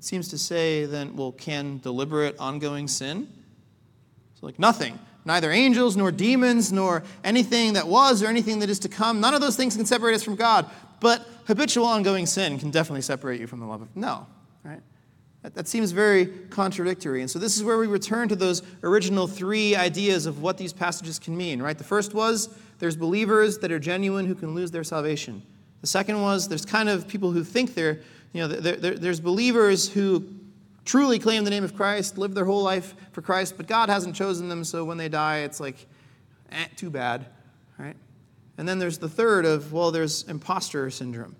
it 0.00 0.04
seems 0.04 0.28
to 0.28 0.38
say 0.38 0.86
then, 0.86 1.14
well, 1.14 1.30
can 1.30 1.76
deliberate 1.76 2.34
ongoing 2.38 2.88
sin? 2.88 3.28
So, 4.32 4.46
like 4.46 4.58
nothing. 4.58 4.98
Neither 5.26 5.50
angels, 5.50 5.94
nor 5.94 6.10
demons, 6.10 6.72
nor 6.72 7.02
anything 7.22 7.74
that 7.74 7.86
was 7.86 8.22
or 8.22 8.26
anything 8.28 8.60
that 8.60 8.70
is 8.70 8.78
to 8.78 8.88
come, 8.88 9.20
none 9.20 9.34
of 9.34 9.42
those 9.42 9.58
things 9.58 9.76
can 9.76 9.84
separate 9.84 10.14
us 10.14 10.22
from 10.22 10.36
God. 10.36 10.70
But 11.00 11.28
habitual 11.44 11.84
ongoing 11.84 12.24
sin 12.24 12.58
can 12.58 12.70
definitely 12.70 13.02
separate 13.02 13.42
you 13.42 13.46
from 13.46 13.60
the 13.60 13.66
love 13.66 13.82
of 13.82 13.94
no, 13.94 14.26
right? 14.64 14.80
That, 15.42 15.54
that 15.54 15.68
seems 15.68 15.90
very 15.90 16.24
contradictory. 16.48 17.20
And 17.20 17.30
so 17.30 17.38
this 17.38 17.58
is 17.58 17.62
where 17.62 17.76
we 17.76 17.86
return 17.86 18.26
to 18.30 18.36
those 18.36 18.62
original 18.82 19.26
three 19.26 19.76
ideas 19.76 20.24
of 20.24 20.40
what 20.40 20.56
these 20.56 20.72
passages 20.72 21.18
can 21.18 21.36
mean, 21.36 21.60
right? 21.60 21.76
The 21.76 21.84
first 21.84 22.14
was 22.14 22.48
there's 22.78 22.96
believers 22.96 23.58
that 23.58 23.70
are 23.70 23.78
genuine 23.78 24.24
who 24.24 24.34
can 24.34 24.54
lose 24.54 24.70
their 24.70 24.82
salvation. 24.82 25.42
The 25.82 25.86
second 25.86 26.22
was 26.22 26.48
there's 26.48 26.64
kind 26.64 26.88
of 26.88 27.06
people 27.06 27.32
who 27.32 27.44
think 27.44 27.74
they're, 27.74 28.00
you 28.32 28.42
know, 28.42 28.48
they're, 28.48 28.76
they're, 28.76 28.98
there's 28.98 29.20
believers 29.20 29.88
who 29.88 30.24
truly 30.84 31.18
claim 31.18 31.44
the 31.44 31.50
name 31.50 31.64
of 31.64 31.74
Christ, 31.74 32.18
live 32.18 32.34
their 32.34 32.44
whole 32.44 32.62
life 32.62 32.94
for 33.12 33.22
Christ, 33.22 33.54
but 33.56 33.66
God 33.66 33.88
hasn't 33.88 34.14
chosen 34.14 34.48
them, 34.48 34.64
so 34.64 34.84
when 34.84 34.98
they 34.98 35.08
die, 35.08 35.38
it's 35.38 35.60
like, 35.60 35.86
eh, 36.52 36.66
too 36.76 36.90
bad, 36.90 37.26
right? 37.78 37.96
And 38.58 38.68
then 38.68 38.78
there's 38.78 38.98
the 38.98 39.08
third 39.08 39.44
of, 39.44 39.72
well, 39.72 39.90
there's 39.90 40.24
imposter 40.24 40.90
syndrome 40.90 41.36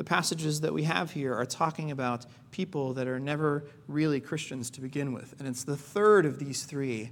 the 0.00 0.04
passages 0.04 0.62
that 0.62 0.72
we 0.72 0.84
have 0.84 1.10
here 1.10 1.34
are 1.34 1.44
talking 1.44 1.90
about 1.90 2.24
people 2.52 2.94
that 2.94 3.06
are 3.06 3.20
never 3.20 3.64
really 3.86 4.18
Christians 4.18 4.70
to 4.70 4.80
begin 4.80 5.12
with. 5.12 5.38
And 5.38 5.46
it's 5.46 5.62
the 5.62 5.76
third 5.76 6.24
of 6.24 6.38
these 6.38 6.62
three 6.62 7.10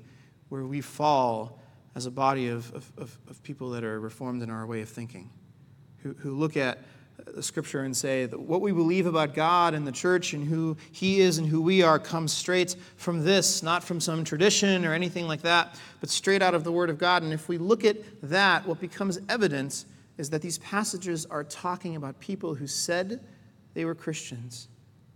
where 0.48 0.64
we 0.64 0.80
fall 0.80 1.60
as 1.94 2.06
a 2.06 2.10
body 2.10 2.48
of, 2.48 2.72
of, 2.72 2.90
of, 3.28 3.42
people 3.42 3.68
that 3.72 3.84
are 3.84 4.00
reformed 4.00 4.42
in 4.42 4.48
our 4.48 4.64
way 4.64 4.80
of 4.80 4.88
thinking, 4.88 5.28
who, 5.98 6.14
who 6.14 6.34
look 6.34 6.56
at 6.56 6.78
the 7.34 7.42
scripture 7.42 7.82
and 7.82 7.96
say 7.96 8.26
that 8.26 8.38
what 8.38 8.60
we 8.60 8.72
believe 8.72 9.06
about 9.06 9.34
God 9.34 9.74
and 9.74 9.86
the 9.86 9.92
church 9.92 10.32
and 10.32 10.46
who 10.46 10.76
He 10.92 11.20
is 11.20 11.38
and 11.38 11.46
who 11.46 11.60
we 11.60 11.82
are 11.82 11.98
comes 11.98 12.32
straight 12.32 12.76
from 12.96 13.24
this, 13.24 13.62
not 13.62 13.82
from 13.84 14.00
some 14.00 14.24
tradition 14.24 14.84
or 14.84 14.94
anything 14.94 15.26
like 15.26 15.42
that, 15.42 15.78
but 16.00 16.10
straight 16.10 16.42
out 16.42 16.54
of 16.54 16.64
the 16.64 16.72
Word 16.72 16.90
of 16.90 16.98
God. 16.98 17.22
And 17.22 17.32
if 17.32 17.48
we 17.48 17.58
look 17.58 17.84
at 17.84 17.96
that, 18.22 18.66
what 18.66 18.80
becomes 18.80 19.18
evident 19.28 19.84
is 20.16 20.30
that 20.30 20.42
these 20.42 20.58
passages 20.58 21.26
are 21.26 21.44
talking 21.44 21.96
about 21.96 22.18
people 22.20 22.54
who 22.54 22.66
said 22.66 23.24
they 23.74 23.84
were 23.84 23.94
Christians, 23.94 24.68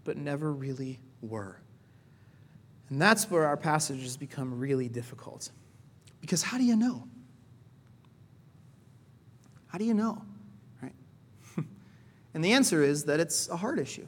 but 0.05 0.17
never 0.17 0.53
really 0.53 1.01
were. 1.21 1.59
And 2.89 3.01
that's 3.01 3.31
where 3.31 3.47
our 3.47 3.57
passages 3.57 4.17
become 4.17 4.59
really 4.59 4.89
difficult. 4.89 5.51
Because 6.21 6.43
how 6.43 6.59
do 6.59 6.65
you 6.65 6.77
know? 6.77 7.09
How 9.67 9.79
do 9.79 9.85
you 9.85 9.95
know? 9.95 10.23
And 12.35 12.45
the 12.45 12.53
answer 12.53 12.83
is 12.83 13.05
that 13.05 13.21
it's 13.21 13.49
a 13.49 13.57
heart 13.57 13.79
issue. 13.79 14.07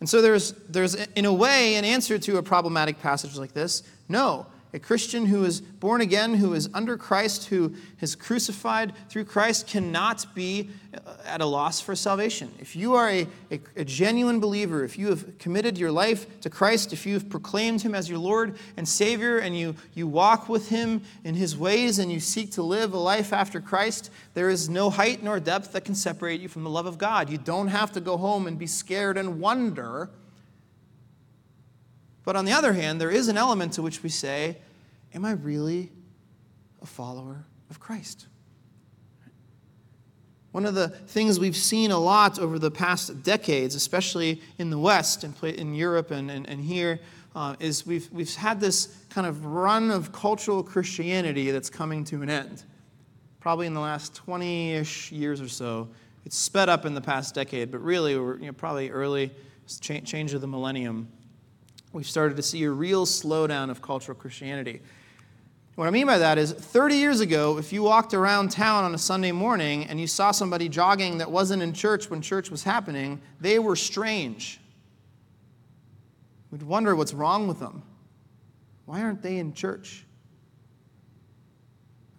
And 0.00 0.08
so 0.08 0.20
there's, 0.20 0.52
there's, 0.68 0.94
in 0.94 1.24
a 1.24 1.32
way, 1.32 1.76
an 1.76 1.84
answer 1.84 2.18
to 2.18 2.36
a 2.36 2.42
problematic 2.42 3.00
passage 3.00 3.36
like 3.36 3.52
this. 3.52 3.82
No, 4.08 4.46
a 4.74 4.78
Christian 4.80 5.26
who 5.26 5.44
is 5.44 5.60
born 5.60 6.00
again, 6.00 6.34
who 6.34 6.52
is 6.52 6.68
under 6.74 6.96
Christ, 6.96 7.46
who 7.46 7.72
is 8.00 8.16
crucified 8.16 8.92
through 9.08 9.24
Christ, 9.24 9.68
cannot 9.68 10.26
be 10.34 10.68
uh, 10.92 11.12
at 11.24 11.40
a 11.40 11.46
loss 11.46 11.80
for 11.80 11.94
salvation. 11.94 12.52
If 12.58 12.74
you 12.74 12.94
are 12.94 13.08
a, 13.08 13.28
a, 13.52 13.60
a, 13.76 13.84
genuine 13.84 14.40
believer, 14.40 14.82
if 14.82 14.98
you 14.98 15.06
have 15.10 15.38
committed 15.38 15.78
your 15.78 15.92
life 15.92 16.40
to 16.40 16.50
Christ, 16.50 16.92
if 16.92 17.06
you 17.06 17.14
have 17.14 17.30
proclaimed 17.30 17.82
him 17.82 17.94
as 17.94 18.08
your 18.10 18.18
Lord 18.18 18.58
and 18.76 18.86
Savior, 18.86 19.38
and 19.38 19.56
you, 19.56 19.76
you 19.94 20.08
walk 20.08 20.48
with 20.48 20.68
him 20.70 21.02
in 21.22 21.36
his 21.36 21.56
ways 21.56 22.00
and 22.00 22.10
you 22.10 22.18
seek 22.18 22.50
to 22.52 22.62
live 22.64 22.94
a 22.94 22.98
life 22.98 23.32
after 23.32 23.60
Christ, 23.60 24.10
there 24.34 24.50
is 24.50 24.68
no 24.68 24.90
height 24.90 25.22
nor 25.22 25.38
depth 25.38 25.70
that 25.72 25.84
can 25.84 25.94
separate 25.94 26.40
you 26.40 26.48
from 26.48 26.64
the 26.64 26.70
love 26.70 26.86
of 26.86 26.98
God. 26.98 27.30
You 27.30 27.38
don't 27.38 27.68
have 27.68 27.92
to 27.92 28.00
go 28.00 28.16
home 28.16 28.48
and 28.48 28.58
be 28.58 28.66
scared 28.66 29.16
and 29.18 29.38
wonder 29.38 30.10
but 32.24 32.36
on 32.36 32.44
the 32.44 32.52
other 32.52 32.72
hand, 32.72 33.00
there 33.00 33.10
is 33.10 33.28
an 33.28 33.36
element 33.36 33.74
to 33.74 33.82
which 33.82 34.02
we 34.02 34.08
say, 34.08 34.56
Am 35.14 35.24
I 35.24 35.32
really 35.32 35.92
a 36.82 36.86
follower 36.86 37.44
of 37.70 37.78
Christ? 37.78 38.26
One 40.50 40.66
of 40.66 40.74
the 40.74 40.88
things 40.88 41.40
we've 41.40 41.56
seen 41.56 41.90
a 41.90 41.98
lot 41.98 42.38
over 42.38 42.58
the 42.58 42.70
past 42.70 43.22
decades, 43.22 43.74
especially 43.74 44.40
in 44.58 44.70
the 44.70 44.78
West 44.78 45.24
and 45.24 45.34
in 45.42 45.74
Europe 45.74 46.10
and, 46.12 46.30
and, 46.30 46.48
and 46.48 46.60
here, 46.60 47.00
uh, 47.34 47.56
is 47.58 47.84
we've, 47.84 48.08
we've 48.12 48.32
had 48.36 48.60
this 48.60 48.96
kind 49.10 49.26
of 49.26 49.44
run 49.44 49.90
of 49.90 50.12
cultural 50.12 50.62
Christianity 50.62 51.50
that's 51.50 51.68
coming 51.68 52.04
to 52.04 52.22
an 52.22 52.30
end. 52.30 52.62
Probably 53.40 53.66
in 53.66 53.74
the 53.74 53.80
last 53.80 54.14
20 54.14 54.74
ish 54.74 55.10
years 55.10 55.40
or 55.40 55.48
so. 55.48 55.88
It's 56.24 56.36
sped 56.36 56.68
up 56.68 56.86
in 56.86 56.94
the 56.94 57.00
past 57.00 57.34
decade, 57.34 57.70
but 57.70 57.82
really, 57.82 58.12
you 58.12 58.38
know, 58.40 58.52
probably 58.52 58.90
early 58.90 59.32
change 59.80 60.34
of 60.34 60.40
the 60.40 60.46
millennium, 60.46 61.08
we've 61.94 62.08
started 62.08 62.36
to 62.36 62.42
see 62.42 62.64
a 62.64 62.70
real 62.70 63.06
slowdown 63.06 63.70
of 63.70 63.80
cultural 63.80 64.18
Christianity. 64.18 64.80
What 65.76 65.86
I 65.86 65.90
mean 65.90 66.06
by 66.06 66.18
that 66.18 66.38
is 66.38 66.52
30 66.52 66.96
years 66.96 67.20
ago, 67.20 67.56
if 67.58 67.72
you 67.72 67.82
walked 67.82 68.14
around 68.14 68.50
town 68.50 68.84
on 68.84 68.94
a 68.94 68.98
Sunday 68.98 69.32
morning 69.32 69.86
and 69.86 70.00
you 70.00 70.06
saw 70.06 70.30
somebody 70.30 70.68
jogging 70.68 71.18
that 71.18 71.30
wasn't 71.30 71.62
in 71.62 71.72
church 71.72 72.10
when 72.10 72.20
church 72.20 72.50
was 72.50 72.62
happening, 72.62 73.20
they 73.40 73.58
were 73.58 73.76
strange. 73.76 74.60
We'd 76.50 76.62
wonder 76.62 76.94
what's 76.94 77.14
wrong 77.14 77.48
with 77.48 77.58
them. 77.58 77.82
Why 78.86 79.02
aren't 79.02 79.22
they 79.22 79.38
in 79.38 79.54
church? 79.54 80.04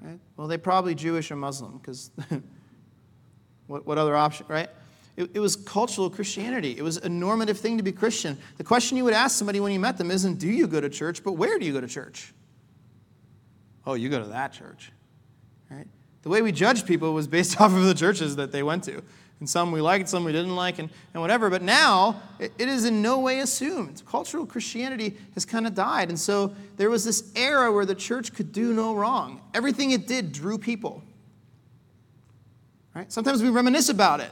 Right? 0.01 0.19
Well, 0.35 0.47
they're 0.47 0.57
probably 0.57 0.95
Jewish 0.95 1.31
or 1.31 1.35
Muslim, 1.35 1.77
because 1.77 2.11
what, 3.67 3.85
what 3.85 3.97
other 3.97 4.15
option, 4.15 4.45
right? 4.49 4.69
It, 5.17 5.31
it 5.35 5.39
was 5.39 5.55
cultural 5.55 6.09
Christianity. 6.09 6.75
It 6.77 6.83
was 6.83 6.97
a 6.97 7.09
normative 7.09 7.57
thing 7.57 7.77
to 7.77 7.83
be 7.83 7.91
Christian. 7.91 8.37
The 8.57 8.63
question 8.63 8.97
you 8.97 9.03
would 9.05 9.13
ask 9.13 9.37
somebody 9.37 9.59
when 9.59 9.71
you 9.71 9.79
met 9.79 9.97
them 9.97 10.11
isn't, 10.11 10.39
do 10.39 10.47
you 10.47 10.67
go 10.67 10.81
to 10.81 10.89
church, 10.89 11.23
but 11.23 11.33
where 11.33 11.57
do 11.57 11.65
you 11.65 11.73
go 11.73 11.81
to 11.81 11.87
church? 11.87 12.33
oh, 13.85 13.93
you 13.93 14.09
go 14.09 14.19
to 14.19 14.29
that 14.29 14.53
church. 14.53 14.91
Right? 15.69 15.87
The 16.23 16.29
way 16.29 16.41
we 16.41 16.51
judged 16.51 16.87
people 16.87 17.13
was 17.13 17.27
based 17.27 17.59
off 17.61 17.73
of 17.73 17.83
the 17.83 17.93
churches 17.93 18.35
that 18.37 18.51
they 18.51 18.63
went 18.63 18.83
to. 18.85 19.01
And 19.41 19.49
some 19.49 19.73
we 19.73 19.81
liked, 19.81 20.07
some 20.07 20.23
we 20.23 20.31
didn't 20.31 20.55
like, 20.55 20.79
and, 20.79 20.89
and 21.13 21.21
whatever. 21.21 21.49
But 21.49 21.61
now, 21.61 22.21
it, 22.39 22.53
it 22.57 22.69
is 22.69 22.85
in 22.85 23.01
no 23.01 23.19
way 23.19 23.39
assumed. 23.39 24.01
Cultural 24.05 24.45
Christianity 24.45 25.17
has 25.33 25.43
kind 25.43 25.67
of 25.67 25.75
died. 25.75 26.07
And 26.07 26.17
so 26.17 26.55
there 26.77 26.89
was 26.89 27.03
this 27.03 27.31
era 27.35 27.71
where 27.71 27.85
the 27.85 27.95
church 27.95 28.33
could 28.33 28.53
do 28.53 28.73
no 28.73 28.95
wrong. 28.95 29.41
Everything 29.53 29.91
it 29.91 30.07
did 30.07 30.31
drew 30.31 30.57
people. 30.57 31.03
Right? 32.93 33.11
Sometimes 33.11 33.43
we 33.43 33.49
reminisce 33.49 33.89
about 33.89 34.21
it. 34.21 34.31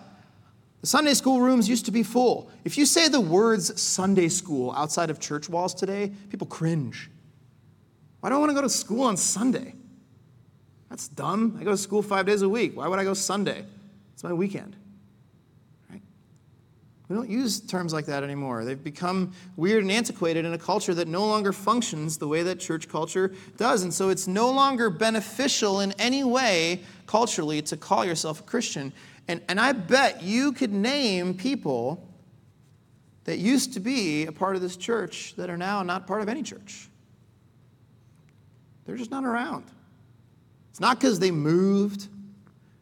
The 0.84 0.88
Sunday 0.88 1.13
school 1.13 1.39
rooms 1.39 1.69
used 1.69 1.86
to 1.86 1.91
be 1.91 2.04
full. 2.04 2.52
If 2.65 2.78
you 2.78 2.86
say 2.86 3.08
the 3.08 3.22
words 3.22 3.82
Sunday 3.82 4.28
school 4.28 4.74
outside 4.74 5.10
of 5.10 5.17
church 5.17 5.48
walls 5.48 5.74
today, 5.74 6.12
people 6.30 6.46
cringe. 6.46 7.10
Why 8.19 8.28
do 8.28 8.36
I 8.36 8.38
want 8.38 8.50
to 8.50 8.54
go 8.54 8.62
to 8.62 8.69
school 8.69 9.04
on 9.04 9.15
Sunday? 9.15 9.76
That's 10.89 11.08
dumb. 11.08 11.56
I 11.58 11.63
go 11.63 11.72
to 11.72 11.78
school 11.78 12.02
five 12.02 12.26
days 12.26 12.41
a 12.41 12.50
week. 12.50 12.76
Why 12.76 12.89
would 12.89 13.00
I 13.00 13.06
go 13.06 13.13
Sunday? 13.13 13.63
It's 14.13 14.26
my 14.26 14.34
weekend. 14.34 14.76
Right? 15.89 16.02
We 17.08 17.15
don't 17.15 17.30
use 17.30 17.62
terms 17.62 17.93
like 17.93 18.08
that 18.08 18.22
anymore. 18.22 18.65
They've 18.65 18.84
become 18.84 19.32
weird 19.56 19.84
and 19.84 19.91
antiquated 19.91 20.43
in 20.43 20.52
a 20.52 20.58
culture 20.58 20.93
that 20.96 21.08
no 21.08 21.26
longer 21.26 21.54
functions 21.54 22.17
the 22.17 22.28
way 22.28 22.43
that 22.43 22.60
church 22.60 22.89
culture 22.89 23.34
does. 23.56 23.84
And 23.84 23.93
so 23.93 24.10
it's 24.10 24.28
no 24.28 24.52
longer 24.52 24.89
beneficial 24.89 25.80
in 25.80 25.93
any 25.93 26.26
way 26.26 26.82
culturally 27.08 27.62
to 27.62 27.78
call 27.78 28.04
yourself 28.04 28.41
a 28.41 28.43
Christian. 28.43 28.91
And, 29.28 29.42
and 29.48 29.60
I 29.60 29.72
bet 29.72 30.22
you 30.22 30.52
could 30.52 30.74
name 30.74 31.34
people 31.34 32.08
that 33.26 33.38
used 33.38 33.74
to 33.74 33.80
be 33.80 34.26
a 34.26 34.32
part 34.32 34.56
of 34.56 34.62
this 34.62 34.76
church 34.76 35.34
that 35.38 35.50
are 35.50 35.58
now 35.58 35.82
not 35.84 36.08
part 36.08 36.22
of 36.22 36.30
any 36.30 36.44
church. 36.44 36.90
They're 38.86 38.98
just 38.98 39.12
not 39.12 39.24
around. 39.24 39.64
It's 40.72 40.80
not 40.80 41.00
because 41.00 41.20
they 41.20 41.32
moved. 41.32 42.08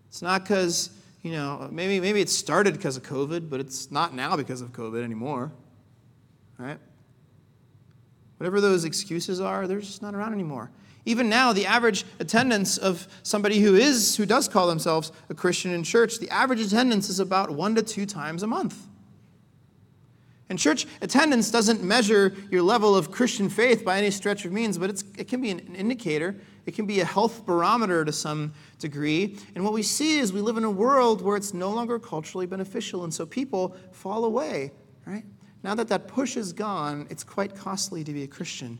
It's 0.07 0.21
not 0.21 0.43
because, 0.43 0.89
you 1.21 1.31
know, 1.31 1.69
maybe, 1.71 1.99
maybe 1.99 2.21
it 2.21 2.29
started 2.29 2.73
because 2.73 2.97
of 2.97 3.03
COVID, 3.03 3.49
but 3.49 3.59
it's 3.59 3.91
not 3.91 4.15
now 4.15 4.35
because 4.35 4.61
of 4.61 4.71
COVID 4.71 5.03
anymore. 5.03 5.51
Right? 6.57 6.79
Whatever 8.37 8.61
those 8.61 8.85
excuses 8.85 9.39
are, 9.39 9.67
they're 9.67 9.79
just 9.79 10.01
not 10.01 10.15
around 10.15 10.33
anymore. 10.33 10.71
Even 11.05 11.29
now, 11.29 11.51
the 11.51 11.65
average 11.65 12.05
attendance 12.19 12.77
of 12.77 13.07
somebody 13.23 13.59
who 13.59 13.75
is, 13.75 14.15
who 14.15 14.25
does 14.25 14.47
call 14.47 14.67
themselves 14.67 15.11
a 15.29 15.33
Christian 15.33 15.71
in 15.71 15.83
church, 15.83 16.19
the 16.19 16.29
average 16.29 16.61
attendance 16.61 17.09
is 17.09 17.19
about 17.19 17.49
one 17.49 17.73
to 17.75 17.81
two 17.81 18.05
times 18.05 18.43
a 18.43 18.47
month. 18.47 18.87
And 20.51 20.59
church 20.59 20.85
attendance 21.01 21.49
doesn't 21.49 21.81
measure 21.81 22.35
your 22.51 22.61
level 22.61 22.93
of 22.93 23.09
Christian 23.09 23.49
faith 23.49 23.85
by 23.85 23.97
any 23.97 24.11
stretch 24.11 24.43
of 24.43 24.51
means, 24.51 24.77
but 24.77 25.01
it 25.17 25.29
can 25.29 25.41
be 25.41 25.49
an 25.49 25.59
indicator. 25.75 26.35
It 26.65 26.75
can 26.75 26.85
be 26.85 26.99
a 26.99 27.05
health 27.05 27.45
barometer 27.45 28.03
to 28.03 28.11
some 28.11 28.53
degree. 28.77 29.37
And 29.55 29.63
what 29.63 29.71
we 29.71 29.81
see 29.81 30.19
is 30.19 30.33
we 30.33 30.41
live 30.41 30.57
in 30.57 30.65
a 30.65 30.69
world 30.69 31.21
where 31.21 31.37
it's 31.37 31.53
no 31.53 31.71
longer 31.71 31.97
culturally 31.97 32.45
beneficial, 32.45 33.05
and 33.05 33.13
so 33.13 33.25
people 33.25 33.77
fall 33.91 34.25
away, 34.25 34.71
right? 35.05 35.23
Now 35.63 35.73
that 35.75 35.87
that 35.87 36.07
push 36.07 36.35
is 36.37 36.53
gone, 36.53 37.07
it's 37.09 37.23
quite 37.23 37.55
costly 37.55 38.03
to 38.03 38.11
be 38.11 38.23
a 38.23 38.27
Christian. 38.27 38.77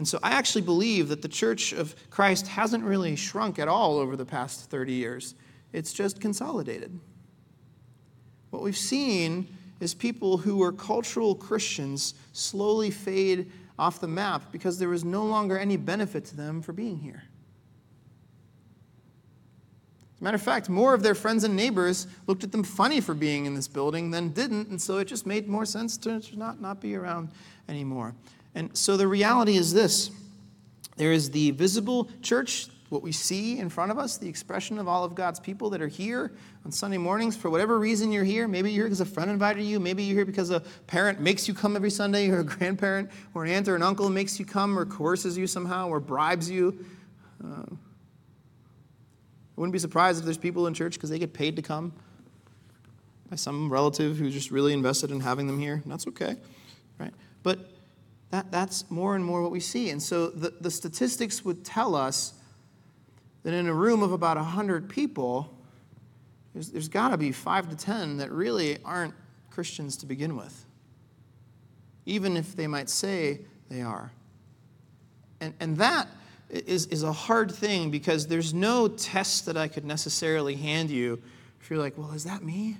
And 0.00 0.08
so 0.08 0.18
I 0.22 0.30
actually 0.30 0.62
believe 0.62 1.08
that 1.08 1.20
the 1.20 1.28
church 1.28 1.74
of 1.74 1.94
Christ 2.08 2.46
hasn't 2.46 2.82
really 2.82 3.16
shrunk 3.16 3.58
at 3.58 3.68
all 3.68 3.98
over 3.98 4.16
the 4.16 4.24
past 4.24 4.70
30 4.70 4.94
years, 4.94 5.34
it's 5.74 5.92
just 5.92 6.22
consolidated. 6.22 6.98
What 8.48 8.62
we've 8.62 8.78
seen 8.78 9.46
is 9.78 9.92
people 9.92 10.38
who 10.38 10.56
were 10.56 10.72
cultural 10.72 11.34
Christians 11.34 12.14
slowly 12.32 12.90
fade 12.90 13.52
off 13.78 14.00
the 14.00 14.08
map 14.08 14.50
because 14.52 14.78
there 14.78 14.88
was 14.88 15.04
no 15.04 15.22
longer 15.26 15.58
any 15.58 15.76
benefit 15.76 16.24
to 16.24 16.34
them 16.34 16.62
for 16.62 16.72
being 16.72 16.98
here. 16.98 17.22
As 20.14 20.20
a 20.22 20.24
matter 20.24 20.36
of 20.36 20.42
fact, 20.42 20.70
more 20.70 20.94
of 20.94 21.02
their 21.02 21.14
friends 21.14 21.44
and 21.44 21.54
neighbors 21.54 22.06
looked 22.26 22.42
at 22.42 22.52
them 22.52 22.64
funny 22.64 23.02
for 23.02 23.12
being 23.12 23.44
in 23.44 23.52
this 23.52 23.68
building 23.68 24.12
than 24.12 24.30
didn't, 24.30 24.68
and 24.68 24.80
so 24.80 24.96
it 24.96 25.08
just 25.08 25.26
made 25.26 25.46
more 25.46 25.66
sense 25.66 25.98
to 25.98 26.22
not, 26.38 26.58
not 26.58 26.80
be 26.80 26.94
around 26.94 27.28
anymore. 27.68 28.14
And 28.54 28.76
so 28.76 28.96
the 28.96 29.06
reality 29.06 29.56
is 29.56 29.72
this 29.72 30.10
there 30.96 31.12
is 31.12 31.30
the 31.30 31.52
visible 31.52 32.10
church 32.22 32.68
what 32.90 33.02
we 33.02 33.12
see 33.12 33.58
in 33.60 33.68
front 33.68 33.92
of 33.92 33.98
us, 33.98 34.18
the 34.18 34.28
expression 34.28 34.78
of 34.78 34.88
all 34.88 35.04
of 35.04 35.14
God's 35.14 35.38
people 35.38 35.70
that 35.70 35.80
are 35.80 35.88
here 35.88 36.32
on 36.64 36.72
Sunday 36.72 36.98
mornings 36.98 37.36
for 37.36 37.48
whatever 37.48 37.78
reason 37.78 38.10
you're 38.10 38.24
here. 38.24 38.48
Maybe 38.48 38.72
you're 38.72 38.82
here 38.82 38.86
because 38.86 39.00
a 39.00 39.06
friend 39.06 39.30
invited 39.30 39.62
you. 39.62 39.78
Maybe 39.78 40.02
you're 40.02 40.16
here 40.16 40.24
because 40.24 40.50
a 40.50 40.60
parent 40.88 41.20
makes 41.20 41.46
you 41.46 41.54
come 41.54 41.76
every 41.76 41.90
Sunday, 41.90 42.28
or 42.28 42.40
a 42.40 42.44
grandparent, 42.44 43.08
or 43.32 43.44
an 43.44 43.50
aunt 43.52 43.68
or 43.68 43.76
an 43.76 43.82
uncle 43.82 44.10
makes 44.10 44.40
you 44.40 44.44
come, 44.44 44.76
or 44.76 44.84
coerces 44.84 45.38
you 45.38 45.46
somehow, 45.46 45.88
or 45.88 46.00
bribes 46.00 46.50
you. 46.50 46.84
Uh, 47.42 47.62
I 47.62 47.76
wouldn't 49.54 49.72
be 49.72 49.78
surprised 49.78 50.18
if 50.18 50.24
there's 50.24 50.36
people 50.36 50.66
in 50.66 50.74
church 50.74 50.94
because 50.94 51.10
they 51.10 51.18
get 51.18 51.32
paid 51.32 51.56
to 51.56 51.62
come 51.62 51.92
by 53.30 53.36
some 53.36 53.72
relative 53.72 54.16
who's 54.18 54.34
just 54.34 54.50
really 54.50 54.72
invested 54.72 55.12
in 55.12 55.20
having 55.20 55.46
them 55.46 55.60
here. 55.60 55.80
That's 55.86 56.08
okay, 56.08 56.36
right? 56.98 57.14
But 57.44 57.60
that, 58.30 58.50
that's 58.50 58.90
more 58.90 59.16
and 59.16 59.24
more 59.24 59.42
what 59.42 59.50
we 59.50 59.60
see. 59.60 59.90
And 59.90 60.02
so 60.02 60.28
the, 60.28 60.50
the 60.60 60.70
statistics 60.70 61.44
would 61.44 61.64
tell 61.64 61.94
us 61.94 62.34
that 63.42 63.54
in 63.54 63.66
a 63.66 63.74
room 63.74 64.02
of 64.02 64.12
about 64.12 64.36
100 64.36 64.88
people, 64.88 65.56
there's, 66.54 66.70
there's 66.70 66.88
got 66.88 67.08
to 67.08 67.16
be 67.16 67.32
five 67.32 67.68
to 67.70 67.76
10 67.76 68.18
that 68.18 68.30
really 68.30 68.78
aren't 68.84 69.14
Christians 69.50 69.96
to 69.98 70.06
begin 70.06 70.36
with, 70.36 70.64
even 72.06 72.36
if 72.36 72.54
they 72.54 72.66
might 72.66 72.88
say 72.88 73.40
they 73.68 73.82
are. 73.82 74.12
And, 75.40 75.54
and 75.58 75.76
that 75.78 76.08
is, 76.50 76.86
is 76.86 77.02
a 77.02 77.12
hard 77.12 77.50
thing 77.50 77.90
because 77.90 78.26
there's 78.26 78.54
no 78.54 78.88
test 78.88 79.46
that 79.46 79.56
I 79.56 79.68
could 79.68 79.84
necessarily 79.84 80.54
hand 80.54 80.90
you 80.90 81.20
if 81.60 81.70
you're 81.70 81.78
like, 81.78 81.96
well, 81.98 82.12
is 82.12 82.24
that 82.24 82.44
me? 82.44 82.76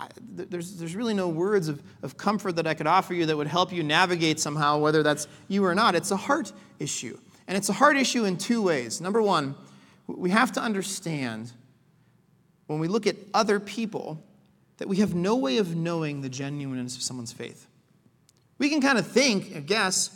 I, 0.00 0.08
there's, 0.18 0.76
there's 0.76 0.96
really 0.96 1.14
no 1.14 1.28
words 1.28 1.68
of, 1.68 1.82
of 2.02 2.16
comfort 2.16 2.56
that 2.56 2.66
I 2.66 2.74
could 2.74 2.86
offer 2.86 3.14
you 3.14 3.26
that 3.26 3.36
would 3.36 3.46
help 3.46 3.72
you 3.72 3.82
navigate 3.82 4.40
somehow, 4.40 4.78
whether 4.78 5.02
that's 5.02 5.28
you 5.48 5.64
or 5.64 5.74
not. 5.74 5.94
It's 5.94 6.10
a 6.10 6.16
heart 6.16 6.52
issue. 6.78 7.18
And 7.46 7.56
it's 7.56 7.68
a 7.68 7.74
heart 7.74 7.96
issue 7.96 8.24
in 8.24 8.38
two 8.38 8.62
ways. 8.62 9.00
Number 9.00 9.20
one, 9.20 9.54
we 10.06 10.30
have 10.30 10.52
to 10.52 10.60
understand 10.60 11.52
when 12.66 12.78
we 12.78 12.88
look 12.88 13.06
at 13.06 13.16
other 13.34 13.60
people 13.60 14.22
that 14.78 14.88
we 14.88 14.96
have 14.96 15.14
no 15.14 15.36
way 15.36 15.58
of 15.58 15.76
knowing 15.76 16.22
the 16.22 16.28
genuineness 16.28 16.96
of 16.96 17.02
someone's 17.02 17.32
faith. 17.32 17.66
We 18.58 18.70
can 18.70 18.80
kind 18.80 18.98
of 18.98 19.06
think, 19.06 19.66
guess, 19.66 20.10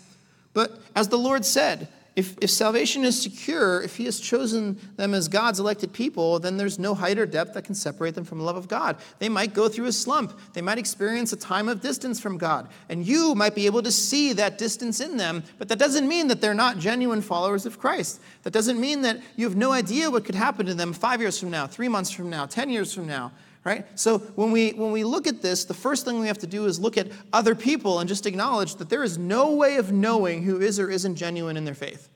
but 0.55 0.81
as 0.97 1.09
the 1.09 1.19
Lord 1.19 1.45
said, 1.45 1.89
if, 2.19 2.37
if 2.43 2.51
salvation 2.51 3.05
is 3.05 3.23
secure, 3.23 3.81
if 3.81 3.97
He 3.97 4.05
has 4.07 4.19
chosen 4.19 4.77
them 4.97 5.15
as 5.15 5.29
God's 5.29 5.61
elected 5.61 5.93
people, 5.93 6.41
then 6.41 6.57
there's 6.57 6.77
no 6.77 6.93
height 6.93 7.17
or 7.17 7.27
depth 7.27 7.55
that 7.55 7.63
can 7.63 7.77
separate 7.77 8.17
them 8.17 8.25
from 8.25 8.39
the 8.39 8.45
love 8.45 8.57
of 8.57 8.67
God. 8.67 8.97
They 9.21 9.29
might 9.29 9.55
go 9.55 9.69
through 9.69 9.87
a 9.87 9.93
slump. 9.93 10.37
They 10.53 10.61
might 10.61 10.79
experience 10.79 11.33
a 11.33 11.37
time 11.37 11.69
of 11.69 11.81
distance 11.81 12.19
from 12.19 12.37
God. 12.37 12.71
And 12.89 13.07
you 13.07 13.37
might 13.37 13.55
be 13.55 13.67
able 13.67 13.85
to 13.85 13.93
see 13.93 14.33
that 14.33 14.59
distance 14.59 15.01
in 15.01 15.17
them, 15.17 15.45
but 15.59 15.69
that 15.69 15.79
doesn't 15.79 16.09
mean 16.09 16.27
that 16.27 16.41
they're 16.41 16.55
not 16.55 16.79
genuine 16.79 17.23
followers 17.23 17.67
of 17.67 17.79
Christ. 17.79 18.21
That 18.43 18.53
doesn't 18.53 18.81
mean 18.81 19.03
that 19.03 19.21
you 19.37 19.47
have 19.47 19.57
no 19.57 19.71
idea 19.71 20.11
what 20.11 20.25
could 20.25 20.35
happen 20.35 20.67
to 20.67 20.75
them 20.75 20.93
five 20.93 21.21
years 21.21 21.39
from 21.39 21.53
now, 21.53 21.69
three 21.69 21.89
months 21.89 22.11
from 22.11 22.29
now, 22.29 22.47
10 22.47 22.69
years 22.69 22.93
from 22.93 23.07
now 23.07 23.31
right? 23.69 23.87
So 23.99 24.19
when 24.19 24.51
we 24.51 24.71
when 24.71 24.93
we 24.93 25.05
look 25.05 25.27
at 25.27 25.43
this, 25.43 25.65
the 25.65 25.75
first 25.75 26.05
thing 26.05 26.19
we 26.19 26.27
have 26.27 26.39
to 26.39 26.47
do 26.47 26.65
is 26.65 26.81
look 26.81 26.97
at 26.97 27.09
other 27.33 27.55
people 27.55 28.01
and 28.01 28.09
just 28.09 28.27
acknowledge 28.27 28.77
that 28.77 28.89
there 28.89 29.05
is 29.05 29.19
no 29.19 29.53
way 29.55 29.77
of 29.77 29.93
knowing 29.93 30.43
who 30.43 30.61
is 30.61 30.81
or 30.81 30.91
isn't 30.91 31.17
genuine 31.17 31.57
in 31.57 31.65
their 31.65 31.75
faith. 31.75 32.09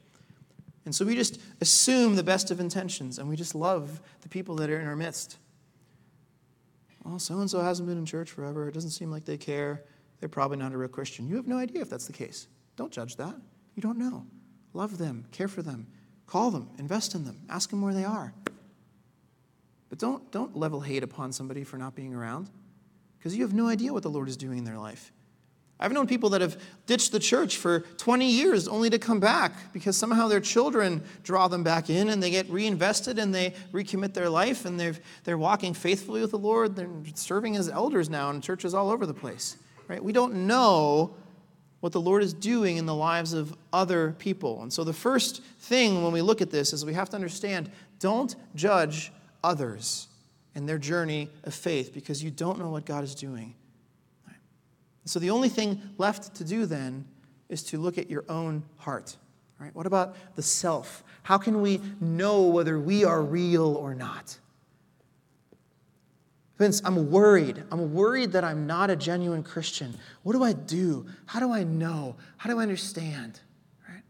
And 0.84 0.94
so 0.94 1.04
we 1.04 1.14
just 1.14 1.40
assume 1.60 2.16
the 2.16 2.22
best 2.22 2.50
of 2.50 2.58
intentions 2.58 3.18
and 3.18 3.28
we 3.28 3.36
just 3.36 3.54
love 3.54 4.00
the 4.22 4.28
people 4.28 4.56
that 4.56 4.70
are 4.70 4.80
in 4.80 4.88
our 4.88 4.96
midst. 4.96 5.36
Well, 7.04 7.18
so 7.18 7.38
and 7.38 7.50
so 7.50 7.60
hasn't 7.60 7.88
been 7.88 7.98
in 7.98 8.06
church 8.06 8.30
forever. 8.30 8.68
It 8.68 8.74
doesn't 8.74 8.90
seem 8.90 9.10
like 9.10 9.24
they 9.24 9.36
care. 9.36 9.84
They're 10.20 10.28
probably 10.28 10.56
not 10.56 10.72
a 10.72 10.78
real 10.78 10.88
Christian. 10.88 11.28
You 11.28 11.36
have 11.36 11.46
no 11.46 11.58
idea 11.58 11.82
if 11.82 11.90
that's 11.90 12.06
the 12.06 12.12
case. 12.12 12.48
Don't 12.76 12.92
judge 12.92 13.16
that. 13.16 13.34
You 13.74 13.82
don't 13.82 13.98
know. 13.98 14.24
Love 14.72 14.96
them, 14.96 15.26
care 15.32 15.48
for 15.48 15.62
them, 15.62 15.86
call 16.26 16.50
them, 16.50 16.70
invest 16.78 17.14
in 17.14 17.24
them, 17.24 17.42
ask 17.50 17.68
them 17.70 17.82
where 17.82 17.92
they 17.92 18.04
are. 18.04 18.32
But 19.92 19.98
don't, 19.98 20.30
don't 20.30 20.56
level 20.56 20.80
hate 20.80 21.02
upon 21.02 21.32
somebody 21.32 21.64
for 21.64 21.76
not 21.76 21.94
being 21.94 22.14
around. 22.14 22.48
because 23.18 23.36
you 23.36 23.42
have 23.42 23.52
no 23.52 23.68
idea 23.68 23.92
what 23.92 24.02
the 24.02 24.08
Lord 24.08 24.26
is 24.26 24.38
doing 24.38 24.56
in 24.56 24.64
their 24.64 24.78
life. 24.78 25.12
I've 25.78 25.92
known 25.92 26.06
people 26.06 26.30
that 26.30 26.40
have 26.40 26.58
ditched 26.86 27.12
the 27.12 27.18
church 27.18 27.58
for 27.58 27.80
20 27.98 28.26
years 28.26 28.66
only 28.68 28.88
to 28.88 28.98
come 28.98 29.20
back 29.20 29.52
because 29.74 29.94
somehow 29.94 30.28
their 30.28 30.40
children 30.40 31.02
draw 31.24 31.46
them 31.46 31.62
back 31.62 31.90
in 31.90 32.08
and 32.08 32.22
they 32.22 32.30
get 32.30 32.48
reinvested 32.48 33.18
and 33.18 33.34
they 33.34 33.52
recommit 33.70 34.14
their 34.14 34.30
life 34.30 34.64
and 34.64 34.80
they're, 34.80 34.94
they're 35.24 35.36
walking 35.36 35.74
faithfully 35.74 36.22
with 36.22 36.30
the 36.30 36.38
Lord. 36.38 36.74
They're 36.74 36.88
serving 37.12 37.56
as 37.56 37.68
elders 37.68 38.08
now 38.08 38.30
in 38.30 38.40
churches 38.40 38.72
all 38.72 38.88
over 38.88 39.04
the 39.04 39.12
place. 39.12 39.58
Right? 39.88 40.02
We 40.02 40.14
don't 40.14 40.46
know 40.46 41.14
what 41.80 41.92
the 41.92 42.00
Lord 42.00 42.22
is 42.22 42.32
doing 42.32 42.78
in 42.78 42.86
the 42.86 42.94
lives 42.94 43.34
of 43.34 43.54
other 43.74 44.12
people. 44.12 44.62
And 44.62 44.72
so 44.72 44.84
the 44.84 44.94
first 44.94 45.42
thing 45.58 46.02
when 46.02 46.14
we 46.14 46.22
look 46.22 46.40
at 46.40 46.50
this 46.50 46.72
is 46.72 46.82
we 46.82 46.94
have 46.94 47.10
to 47.10 47.16
understand 47.16 47.70
don't 47.98 48.34
judge 48.54 49.12
others 49.42 50.08
and 50.54 50.68
their 50.68 50.78
journey 50.78 51.28
of 51.44 51.54
faith 51.54 51.92
because 51.92 52.22
you 52.22 52.30
don't 52.30 52.58
know 52.58 52.70
what 52.70 52.84
God 52.84 53.04
is 53.04 53.14
doing. 53.14 53.54
So 55.04 55.18
the 55.18 55.30
only 55.30 55.48
thing 55.48 55.80
left 55.98 56.34
to 56.36 56.44
do 56.44 56.66
then 56.66 57.04
is 57.48 57.62
to 57.64 57.78
look 57.78 57.98
at 57.98 58.08
your 58.08 58.24
own 58.28 58.62
heart. 58.78 59.16
Right? 59.58 59.74
What 59.74 59.86
about 59.86 60.16
the 60.36 60.42
self? 60.42 61.04
How 61.22 61.38
can 61.38 61.60
we 61.60 61.80
know 62.00 62.42
whether 62.42 62.78
we 62.78 63.04
are 63.04 63.22
real 63.22 63.74
or 63.76 63.94
not? 63.94 64.38
Vince, 66.58 66.80
I'm 66.84 67.10
worried. 67.10 67.62
I'm 67.70 67.94
worried 67.94 68.32
that 68.32 68.44
I'm 68.44 68.66
not 68.66 68.90
a 68.90 68.96
genuine 68.96 69.42
Christian. 69.42 69.94
What 70.22 70.34
do 70.34 70.44
I 70.44 70.52
do? 70.52 71.06
How 71.26 71.40
do 71.40 71.52
I 71.52 71.64
know? 71.64 72.16
How 72.36 72.50
do 72.50 72.58
I 72.58 72.62
understand? 72.62 73.40
Right? 73.88 74.02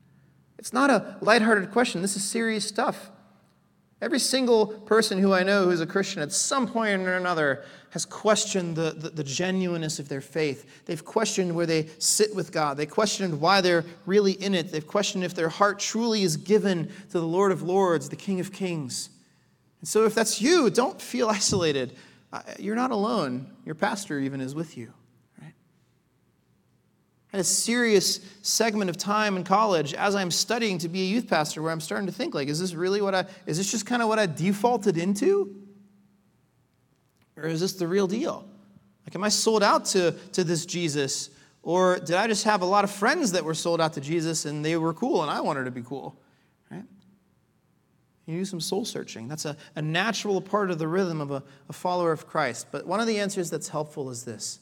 It's 0.59 0.73
not 0.73 0.91
a 0.91 1.17
lighthearted 1.21 1.71
question. 1.71 2.03
This 2.03 2.17
is 2.17 2.25
serious 2.25 2.67
stuff. 2.67 3.11
Every 4.03 4.19
single 4.19 4.67
person 4.67 5.17
who 5.19 5.33
I 5.33 5.45
know 5.45 5.67
who's 5.67 5.81
a 5.81 5.87
Christian 5.87 6.23
at 6.23 6.33
some 6.33 6.67
point 6.67 7.03
or 7.03 7.15
another 7.15 7.65
has 7.91 8.05
questioned 8.05 8.75
the, 8.75 8.91
the, 8.91 9.11
the, 9.11 9.23
genuineness 9.23 10.01
of 10.01 10.09
their 10.09 10.21
faith. 10.21 10.85
They've 10.87 11.05
questioned 11.05 11.55
where 11.55 11.67
they 11.67 11.87
sit 11.99 12.35
with 12.35 12.51
God. 12.51 12.77
They 12.77 12.87
questioned 12.87 13.41
why 13.41 13.61
they're 13.61 13.85
really 14.05 14.33
in 14.33 14.57
it. 14.57 14.73
They've 14.73 14.85
questioned 14.85 15.23
if 15.23 15.37
their 15.37 15.49
heart 15.49 15.79
truly 15.79 16.25
is 16.25 16.37
given 16.37 16.89
to 17.11 17.21
the 17.21 17.27
Lord 17.27 17.53
of 17.53 17.63
Lords, 17.63 18.09
the 18.09 18.17
King 18.17 18.41
of 18.41 18.53
Kings. 18.53 19.09
And 19.81 19.89
so, 19.89 20.05
if 20.05 20.17
that's 20.17 20.43
you, 20.43 20.69
don't 20.69 21.01
feel 21.01 21.29
isolated. 21.29 21.95
Uh, 22.33 22.41
you're 22.59 22.75
not 22.75 22.91
alone. 22.91 23.47
Your 23.65 23.77
pastor 23.77 24.19
even 24.19 24.41
is 24.41 24.53
with 24.53 24.77
you 24.77 24.93
had 27.33 27.41
a 27.41 27.45
serious 27.45 28.21
segment 28.43 28.91
of 28.91 28.99
time 28.99 29.37
in 29.39 29.45
college 29.45 29.95
as 29.95 30.15
I'm 30.15 30.31
studying 30.31 30.77
to 30.79 30.89
be 30.89 31.01
a 31.01 31.07
youth 31.07 31.29
pastor 31.29 31.63
where 31.63 31.73
I'm 31.73 31.81
starting 31.81 32.07
to 32.07 32.13
think 32.13 32.35
like, 32.35 32.49
is 32.49 32.61
this 32.61 32.75
really 32.75 33.01
what 33.01 33.15
I, 33.15 33.25
is 33.47 33.57
this 33.57 33.71
just 33.71 33.87
kind 33.87 34.03
of 34.03 34.09
what 34.09 34.19
I 34.19 34.27
defaulted 34.27 34.99
into? 34.99 35.57
Or 37.39 37.45
is 37.45 37.61
this 37.61 37.73
the 37.73 37.89
real 37.89 38.07
deal? 38.07 38.47
Like, 39.07 39.15
am 39.15 39.25
I 39.25 39.31
sold 39.31 39.63
out 39.63 39.87
to, 39.87 40.13
to 40.33 40.45
this 40.45 40.67
Jesus? 40.67 41.31
Or 41.63 41.99
did 41.99 42.17
I 42.17 42.27
just 42.27 42.45
have 42.45 42.61
a 42.61 42.67
lot 42.67 42.85
of 42.85 42.91
friends 42.91 43.33
that 43.33 43.45
were 43.45 43.55
sold 43.55 43.81
out 43.81 43.95
to 43.95 44.03
Jesus 44.03 44.45
and 44.45 44.63
they 44.63 44.77
were 44.77 44.93
cool 44.93 45.23
and 45.23 45.31
I 45.31 45.41
wanted 45.41 45.65
to 45.65 45.71
be 45.71 45.83
cool? 45.83 46.21
Right? 46.71 46.85
You 48.27 48.39
do 48.39 48.45
some 48.45 48.61
soul 48.61 48.85
searching. 48.85 49.27
That's 49.27 49.47
a, 49.47 49.57
a 49.75 49.81
natural 49.81 50.43
part 50.43 50.71
of 50.71 50.79
the 50.79 50.87
rhythm 50.87 51.23
of 51.23 51.31
a, 51.31 51.43
a 51.71 51.73
follower 51.73 52.13
of 52.13 52.27
Christ. 52.27 52.67
But 52.71 52.87
one 52.87 53.01
of 53.01 53.07
the 53.07 53.19
answers 53.19 53.49
that's 53.49 53.69
helpful 53.69 54.11
is 54.11 54.25
this 54.25 54.61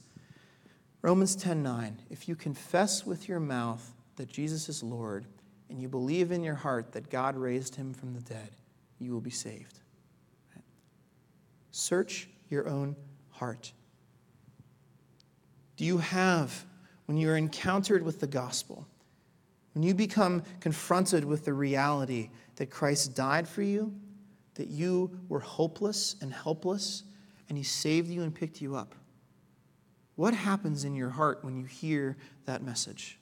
Romans 1.02 1.34
10:9 1.36 1.98
If 2.10 2.28
you 2.28 2.36
confess 2.36 3.06
with 3.06 3.28
your 3.28 3.40
mouth 3.40 3.94
that 4.16 4.28
Jesus 4.28 4.68
is 4.68 4.82
Lord 4.82 5.26
and 5.68 5.80
you 5.80 5.88
believe 5.88 6.30
in 6.30 6.42
your 6.42 6.56
heart 6.56 6.92
that 6.92 7.10
God 7.10 7.36
raised 7.36 7.76
him 7.76 7.94
from 7.94 8.12
the 8.12 8.20
dead, 8.20 8.50
you 8.98 9.12
will 9.12 9.20
be 9.20 9.30
saved. 9.30 9.80
Search 11.70 12.28
your 12.48 12.68
own 12.68 12.96
heart. 13.30 13.72
Do 15.76 15.84
you 15.84 15.98
have, 15.98 16.66
when 17.06 17.16
you 17.16 17.30
are 17.30 17.36
encountered 17.36 18.02
with 18.02 18.20
the 18.20 18.26
gospel, 18.26 18.86
when 19.74 19.82
you 19.82 19.94
become 19.94 20.42
confronted 20.58 21.24
with 21.24 21.44
the 21.44 21.54
reality 21.54 22.30
that 22.56 22.70
Christ 22.70 23.14
died 23.14 23.48
for 23.48 23.62
you, 23.62 23.94
that 24.54 24.68
you 24.68 25.18
were 25.28 25.40
hopeless 25.40 26.16
and 26.20 26.32
helpless, 26.32 27.04
and 27.48 27.56
he 27.56 27.64
saved 27.64 28.10
you 28.10 28.22
and 28.22 28.34
picked 28.34 28.60
you 28.60 28.76
up? 28.76 28.94
What 30.20 30.35
happens 30.35 30.85
in 30.85 30.94
your 30.94 31.09
heart 31.09 31.38
when 31.40 31.56
you 31.56 31.64
hear 31.64 32.14
that 32.44 32.62
message? 32.62 33.18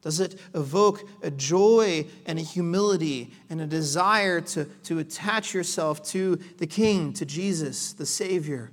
Does 0.00 0.20
it 0.20 0.40
evoke 0.54 1.06
a 1.22 1.30
joy 1.30 2.06
and 2.24 2.38
a 2.38 2.42
humility 2.42 3.30
and 3.50 3.60
a 3.60 3.66
desire 3.66 4.40
to, 4.40 4.64
to 4.64 5.00
attach 5.00 5.52
yourself 5.52 6.02
to 6.04 6.36
the 6.56 6.66
King, 6.66 7.12
to 7.12 7.26
Jesus, 7.26 7.92
the 7.92 8.06
Savior, 8.06 8.70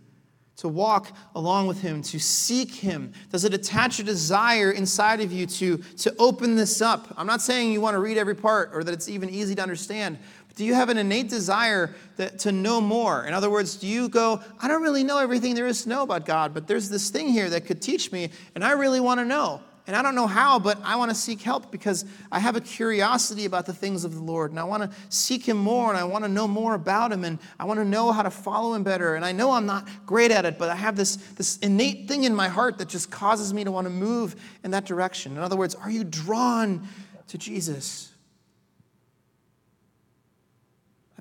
to 0.56 0.70
walk 0.70 1.12
along 1.36 1.68
with 1.68 1.82
Him, 1.82 2.02
to 2.04 2.20
seek 2.20 2.74
Him? 2.74 3.12
Does 3.34 3.44
it 3.44 3.54
attach 3.54 4.00
a 4.00 4.04
desire 4.04 4.72
inside 4.72 5.20
of 5.20 5.34
you 5.34 5.46
to, 5.48 5.80
to 5.98 6.16
open 6.20 6.56
this 6.56 6.82
up? 6.82 7.14
I'm 7.18 7.28
not 7.28 7.42
saying 7.42 7.74
you 7.74 7.82
want 7.82 7.96
to 7.96 8.00
read 8.00 8.18
every 8.18 8.36
part 8.36 8.70
or 8.72 8.82
that 8.86 8.94
it's 8.94 9.10
even 9.10 9.30
easy 9.30 9.56
to 9.56 9.62
understand, 9.62 10.20
do 10.58 10.66
you 10.66 10.74
have 10.74 10.90
an 10.90 10.98
innate 10.98 11.30
desire 11.30 11.94
that, 12.18 12.40
to 12.40 12.52
know 12.52 12.82
more? 12.82 13.26
In 13.26 13.34
other 13.36 13.50
words, 13.50 13.76
do 13.76 13.86
you 13.86 14.10
go, 14.10 14.42
I 14.60 14.68
don't 14.68 14.82
really 14.82 15.04
know 15.04 15.20
everything 15.20 15.54
there 15.54 15.68
is 15.68 15.84
to 15.84 15.90
know 15.90 16.02
about 16.02 16.26
God, 16.26 16.52
but 16.56 16.68
there's 16.68 16.90
this 16.90 17.12
thing 17.12 17.30
here 17.30 17.48
that 17.52 17.68
could 17.68 17.80
teach 17.80 18.12
me, 18.12 18.32
and 18.56 18.64
I 18.64 18.72
really 18.72 19.00
want 19.00 19.20
to 19.20 19.26
know. 19.26 19.62
And 19.86 19.96
I 19.96 20.02
don't 20.02 20.16
know 20.16 20.26
how, 20.26 20.58
but 20.58 20.80
I 20.84 20.96
want 20.96 21.12
to 21.12 21.16
seek 21.16 21.42
help 21.42 21.72
because 21.72 22.06
I 22.32 22.40
have 22.40 22.56
a 22.56 22.62
curiosity 22.62 23.46
about 23.46 23.68
the 23.68 23.74
things 23.74 24.04
of 24.04 24.16
the 24.16 24.22
Lord. 24.22 24.50
And 24.50 24.60
I 24.60 24.66
want 24.66 24.84
to 24.84 24.90
seek 25.08 25.48
Him 25.48 25.58
more 25.58 25.88
and 25.90 25.98
I 25.98 26.04
want 26.04 26.26
to 26.26 26.30
know 26.30 26.46
more 26.46 26.74
about 26.74 27.14
Him 27.14 27.24
and 27.24 27.40
I 27.58 27.64
want 27.64 27.80
to 27.80 27.86
know 27.86 28.12
how 28.12 28.24
to 28.24 28.30
follow 28.30 28.74
Him 28.74 28.84
better. 28.84 29.16
And 29.16 29.24
I 29.24 29.32
know 29.32 29.52
I'm 29.52 29.66
not 29.66 29.88
great 30.06 30.30
at 30.32 30.44
it, 30.44 30.58
but 30.58 30.70
I 30.70 30.76
have 30.76 30.98
this, 30.98 31.16
this 31.36 31.58
innate 31.60 32.10
thing 32.10 32.26
in 32.26 32.36
my 32.36 32.50
heart 32.50 32.80
that 32.80 32.90
just 32.90 33.10
causes 33.12 33.54
me 33.54 33.64
to 33.64 33.72
want 33.72 33.86
to 33.86 33.90
move 33.90 34.36
in 34.66 34.72
that 34.72 34.84
direction. 34.84 35.38
In 35.38 35.38
other 35.38 35.56
words, 35.56 35.74
are 35.74 35.90
you 35.90 36.04
drawn 36.04 36.86
to 37.30 37.38
Jesus? 37.38 38.12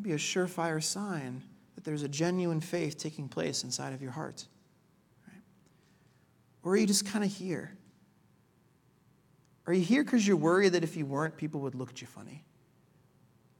Be 0.07 0.13
a 0.13 0.17
surefire 0.17 0.83
sign 0.83 1.43
that 1.75 1.85
there's 1.85 2.03
a 2.03 2.09
genuine 2.09 2.61
faith 2.61 2.97
taking 2.97 3.29
place 3.29 3.65
inside 3.65 3.93
of 3.93 4.01
your 4.01 4.13
heart. 4.13 4.47
Right? 5.27 5.43
Or 6.63 6.73
are 6.73 6.77
you 6.77 6.87
just 6.87 7.05
kind 7.07 7.25
of 7.25 7.31
here? 7.33 7.77
Are 9.67 9.73
you 9.73 9.83
here 9.83 10.05
because 10.05 10.27
you're 10.27 10.37
worried 10.37 10.73
that 10.75 10.85
if 10.85 10.97
you 10.97 11.05
weren't, 11.05 11.37
people 11.37 11.61
would 11.63 11.75
look 11.75 11.91
at 11.91 12.01
you 12.01 12.07
funny? 12.07 12.45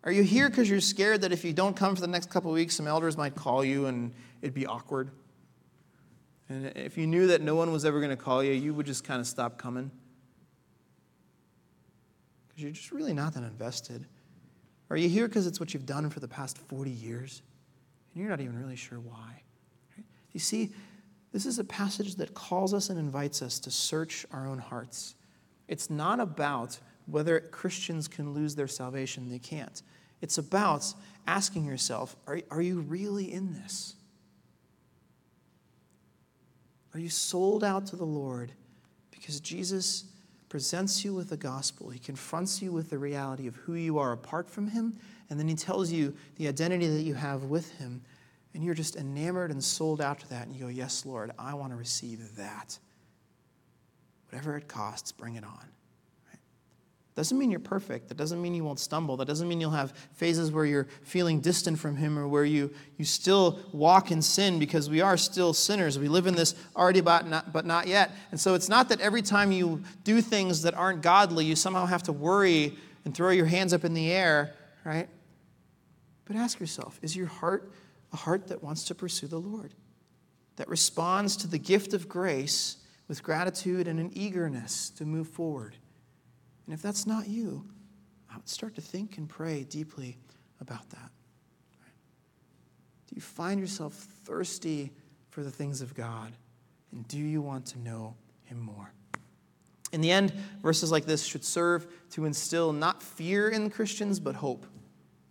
Are 0.05 0.13
you 0.13 0.23
here 0.23 0.49
because 0.49 0.71
you're 0.71 0.81
scared 0.81 1.23
that 1.23 1.33
if 1.33 1.45
you 1.45 1.53
don't 1.53 1.75
come 1.75 1.97
for 1.97 2.01
the 2.01 2.07
next 2.07 2.31
couple 2.31 2.53
weeks, 2.53 2.77
some 2.77 2.87
elders 2.87 3.17
might 3.17 3.35
call 3.35 3.65
you 3.65 3.87
and 3.87 4.15
it'd 4.41 4.55
be 4.55 4.67
awkward? 4.67 5.11
And 6.49 6.67
if 6.77 6.97
you 6.97 7.09
knew 7.09 7.27
that 7.27 7.43
no 7.43 7.57
one 7.57 7.73
was 7.73 7.85
ever 7.85 7.99
going 7.99 8.11
to 8.11 8.17
call 8.17 8.45
you, 8.45 8.53
you 8.53 8.73
would 8.73 8.87
just 8.87 9.03
kind 9.03 9.21
of 9.21 9.27
stop 9.27 9.59
coming? 9.59 9.91
Because 12.47 12.63
you're 12.63 12.71
just 12.71 12.93
really 12.93 13.13
not 13.13 13.35
that 13.35 13.43
invested. 13.43 14.07
Are 14.91 14.97
you 14.97 15.09
here 15.09 15.27
because 15.29 15.47
it's 15.47 15.59
what 15.59 15.75
you've 15.75 15.87
done 15.87 16.11
for 16.11 16.21
the 16.21 16.29
past 16.29 16.59
40 16.59 16.91
years? 16.91 17.43
And 18.15 18.21
you're 18.21 18.31
not 18.31 18.41
even 18.41 18.59
really 18.59 18.77
sure 18.77 19.01
why. 19.01 19.43
You 20.33 20.41
see, 20.41 20.73
this 21.33 21.47
is 21.47 21.59
a 21.59 21.65
passage 21.65 22.17
that 22.17 22.35
calls 22.35 22.73
us 22.73 22.89
and 22.89 22.99
invites 22.99 23.43
us 23.43 23.59
to 23.61 23.71
search 23.71 24.25
our 24.33 24.47
own 24.47 24.59
hearts. 24.59 25.15
It's 25.69 25.91
not 25.91 26.21
about 26.21 26.79
whether 27.07 27.41
Christians 27.41 28.09
can 28.09 28.33
lose 28.33 28.55
their 28.55 28.69
salvation, 28.69 29.29
they 29.29 29.39
can't. 29.39 29.83
It's 30.21 30.39
about 30.39 30.93
asking 31.27 31.65
yourself 31.65 32.17
are, 32.27 32.41
are 32.51 32.63
you 32.63 32.81
really 32.81 33.33
in 33.33 33.53
this? 33.53 33.95
Are 36.95 37.01
you 37.01 37.11
sold 37.11 37.63
out 37.63 37.87
to 37.89 37.97
the 37.97 38.07
Lord 38.07 38.53
because 39.11 39.41
Jesus 39.41 40.05
presents 40.49 41.05
you 41.05 41.15
with 41.15 41.29
the 41.31 41.37
gospel. 41.37 41.91
He 41.91 41.99
confronts 41.99 42.63
you 42.63 42.73
with 42.73 42.91
the 42.91 42.99
reality 42.99 43.47
of 43.47 43.57
who 43.57 43.75
you 43.75 43.99
are 43.99 44.13
apart 44.13 44.51
from 44.51 44.69
Him, 44.69 44.97
and 45.29 45.39
then 45.39 45.49
He 45.49 45.55
tells 45.55 45.91
you 45.91 46.15
the 46.37 46.49
identity 46.49 46.87
that 46.89 47.03
you 47.03 47.15
have 47.15 47.45
with 47.45 47.73
Him. 47.79 48.03
And 48.55 48.65
you're 48.65 48.75
just 48.75 48.97
enamored 48.97 49.51
and 49.51 49.63
sold 49.63 50.01
out 50.01 50.21
to 50.21 50.29
that, 50.31 50.47
and 50.47 50.57
you 50.57 50.63
go, 50.63 50.69
Yes, 50.69 51.05
Lord, 51.05 51.31
I 51.39 51.55
want 51.55 51.73
to 51.73 51.77
receive 51.77 52.37
that. 52.37 52.79
Whatever 54.31 54.57
it 54.57 54.67
costs, 54.67 55.13
bring 55.13 55.37
it 55.37 55.45
on. 55.45 55.69
Doesn't 57.17 57.39
mean 57.39 57.51
you're 57.51 57.61
perfect. 57.61 58.09
That 58.09 58.19
doesn't 58.19 58.43
mean 58.43 58.55
you 58.55 58.63
won't 58.63 58.79
stumble. 58.79 59.17
That 59.17 59.25
doesn't 59.25 59.49
mean 59.49 59.59
you'll 59.59 59.71
have 59.71 59.95
phases 60.13 60.53
where 60.53 60.67
you're 60.67 60.87
feeling 61.03 61.41
distant 61.41 61.79
from 61.79 61.97
Him 61.97 62.19
or 62.19 62.29
where 62.29 62.45
you, 62.45 62.71
you 62.99 63.07
still 63.07 63.59
walk 63.73 64.11
in 64.11 64.21
sin 64.21 64.59
because 64.59 64.91
we 64.91 65.01
are 65.01 65.17
still 65.17 65.55
sinners. 65.55 65.99
We 65.99 66.09
live 66.09 66.27
in 66.27 66.35
this 66.35 66.55
already 66.77 67.01
but 67.01 67.27
not, 67.27 67.55
but 67.55 67.65
not 67.65 67.87
yet. 67.87 68.11
And 68.33 68.39
so 68.39 68.53
it's 68.53 68.69
not 68.69 68.91
that 68.91 69.01
every 69.01 69.23
time 69.23 69.51
you 69.51 69.83
do 70.05 70.21
things 70.21 70.61
that 70.63 70.75
aren't 70.75 71.01
godly, 71.01 71.47
you 71.47 71.57
somehow 71.57 71.87
have 71.87 72.03
to 72.03 72.13
worry 72.13 72.77
and 73.07 73.15
throw 73.15 73.31
your 73.31 73.47
hands 73.47 73.73
up 73.73 73.87
in 73.87 73.95
the 73.95 74.13
air, 74.13 74.55
right? 74.85 75.09
But 76.27 76.37
ask 76.37 76.61
yourself 76.61 76.99
is 77.01 77.17
your 77.17 77.29
heart 77.29 77.73
a 78.13 78.17
heart 78.17 78.49
that 78.49 78.63
wants 78.63 78.85
to 78.85 78.95
pursue 78.95 79.27
the 79.27 79.41
Lord, 79.41 79.73
that 80.57 80.69
responds 80.69 81.37
to 81.39 81.47
the 81.47 81.59
gift 81.59 81.95
of 81.95 82.09
grace 82.09 82.77
with 83.09 83.23
gratitude 83.23 83.89
and 83.89 83.99
an 83.99 84.11
eagerness 84.15 84.91
to 84.91 85.07
move 85.07 85.29
forward? 85.29 85.77
And 86.67 86.75
if 86.75 86.83
that's 86.83 87.07
not 87.07 87.29
you, 87.29 87.65
I 88.31 88.37
would 88.37 88.49
start 88.49 88.75
to 88.75 88.81
think 88.81 89.19
and 89.19 89.29
pray 89.29 89.65
deeply 89.65 90.19
about 90.61 90.89
that. 90.91 91.11
Do 93.07 93.15
you 93.15 93.23
find 93.23 93.61
yourself 93.61 93.95
thirsty 94.25 94.91
for 95.31 95.45
the 95.45 95.51
things 95.51 95.81
of 95.81 95.95
God? 95.95 96.33
And 96.93 97.07
do 97.07 97.19
you 97.19 97.41
want 97.41 97.67
to 97.67 97.79
know 97.79 98.17
him 98.45 98.59
more? 98.59 98.91
In 99.93 100.01
the 100.01 100.11
end, 100.11 100.33
verses 100.63 100.91
like 100.91 101.07
this 101.07 101.25
should 101.25 101.45
serve 101.45 101.87
to 102.11 102.25
instill 102.25 102.73
not 102.73 103.03
fear 103.03 103.49
in 103.49 103.71
Christians, 103.71 104.19
but 104.19 104.35
hope. 104.35 104.67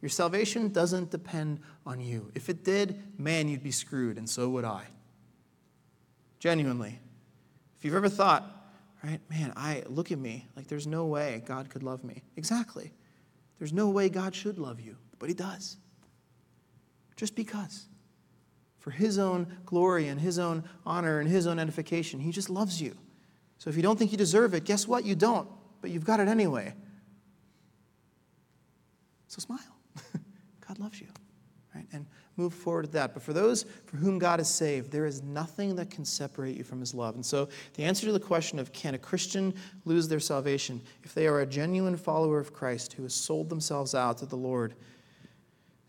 Your 0.01 0.09
salvation 0.09 0.69
doesn't 0.69 1.11
depend 1.11 1.59
on 1.85 1.99
you. 1.99 2.31
If 2.33 2.47
it 2.49 2.63
did, 2.63 3.19
man, 3.19 3.49
you'd 3.49 3.63
be 3.63 3.71
screwed, 3.71 4.17
and 4.17 4.29
so 4.29 4.49
would 4.49 4.63
I. 4.63 4.85
Genuinely. 6.39 6.99
If 7.77 7.83
you've 7.83 7.95
ever 7.95 8.09
thought, 8.09 8.54
right, 9.05 9.21
man, 9.29 9.53
I 9.55 9.83
look 9.87 10.11
at 10.11 10.19
me, 10.19 10.47
like 10.55 10.67
there's 10.67 10.87
no 10.87 11.05
way 11.05 11.43
God 11.45 11.69
could 11.69 11.83
love 11.83 12.03
me. 12.03 12.23
Exactly. 12.37 12.93
There's 13.59 13.73
no 13.73 13.89
way 13.89 14.09
God 14.09 14.35
should 14.35 14.57
love 14.57 14.79
you, 14.79 14.97
but 15.19 15.29
He 15.29 15.35
does. 15.35 15.77
Just 17.15 17.35
because. 17.35 17.87
For 18.79 18.91
His 18.91 19.17
own 19.17 19.47
glory 19.65 20.07
and 20.07 20.19
His 20.19 20.39
own 20.39 20.63
honor 20.85 21.19
and 21.19 21.29
His 21.29 21.47
own 21.47 21.59
edification, 21.59 22.19
He 22.19 22.31
just 22.31 22.49
loves 22.49 22.81
you. 22.81 22.95
So 23.57 23.69
if 23.69 23.75
you 23.75 23.81
don't 23.81 23.97
think 23.97 24.11
you 24.11 24.17
deserve 24.17 24.53
it, 24.53 24.63
guess 24.63 24.87
what? 24.87 25.05
You 25.05 25.15
don't, 25.15 25.47
but 25.81 25.89
you've 25.89 26.05
got 26.05 26.19
it 26.19 26.27
anyway. 26.27 26.73
So 29.27 29.39
smile. 29.39 29.59
God 30.67 30.79
loves 30.79 31.01
you. 31.01 31.07
Right? 31.75 31.87
And 31.91 32.05
move 32.37 32.53
forward 32.53 32.85
to 32.85 32.91
that. 32.91 33.13
But 33.13 33.21
for 33.21 33.33
those 33.33 33.65
for 33.85 33.97
whom 33.97 34.17
God 34.17 34.39
is 34.39 34.47
saved, 34.47 34.91
there 34.91 35.05
is 35.05 35.21
nothing 35.21 35.75
that 35.75 35.89
can 35.89 36.05
separate 36.05 36.55
you 36.55 36.63
from 36.63 36.79
his 36.79 36.93
love. 36.93 37.15
And 37.15 37.25
so 37.25 37.49
the 37.73 37.83
answer 37.83 38.05
to 38.05 38.13
the 38.13 38.19
question 38.19 38.59
of 38.59 38.71
can 38.71 38.95
a 38.95 38.97
Christian 38.97 39.53
lose 39.83 40.07
their 40.07 40.19
salvation 40.19 40.81
if 41.03 41.13
they 41.13 41.27
are 41.27 41.41
a 41.41 41.45
genuine 41.45 41.97
follower 41.97 42.39
of 42.39 42.53
Christ 42.53 42.93
who 42.93 43.03
has 43.03 43.13
sold 43.13 43.49
themselves 43.49 43.93
out 43.93 44.17
to 44.19 44.25
the 44.25 44.37
Lord, 44.37 44.73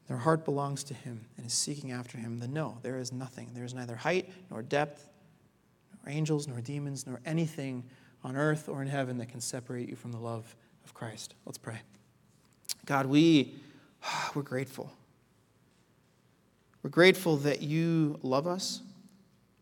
their 0.09 0.16
heart 0.16 0.44
belongs 0.44 0.85
to 0.85 0.94
him 0.94 1.25
and 1.37 1.46
is 1.46 1.53
seeking 1.53 1.92
after 1.92 2.18
him, 2.18 2.38
then 2.38 2.53
no, 2.53 2.79
there 2.83 2.99
is 2.99 3.12
nothing. 3.12 3.51
There 3.55 3.64
is 3.64 3.75
neither 3.75 3.96
height 3.96 4.31
nor 4.51 4.62
depth, 4.62 5.09
nor 6.05 6.12
angels, 6.12 6.46
nor 6.46 6.61
demons, 6.61 7.07
nor 7.07 7.20
anything 7.25 7.85
on 8.22 8.37
earth 8.37 8.68
or 8.68 8.83
in 8.83 8.88
heaven 8.88 9.18
that 9.18 9.29
can 9.29 9.40
separate 9.40 9.88
you 9.88 9.96
from 9.96 10.12
the 10.12 10.18
love 10.18 10.57
of 10.85 10.94
Christ. 10.94 11.35
Let's 11.44 11.59
pray. 11.59 11.79
God, 12.87 13.07
we, 13.07 13.55
we're 14.35 14.42
grateful. 14.42 14.92
We're 16.87 16.90
grateful 16.90 17.37
that 17.38 17.62
you 17.62 18.16
love 18.22 18.46
us. 18.46 18.81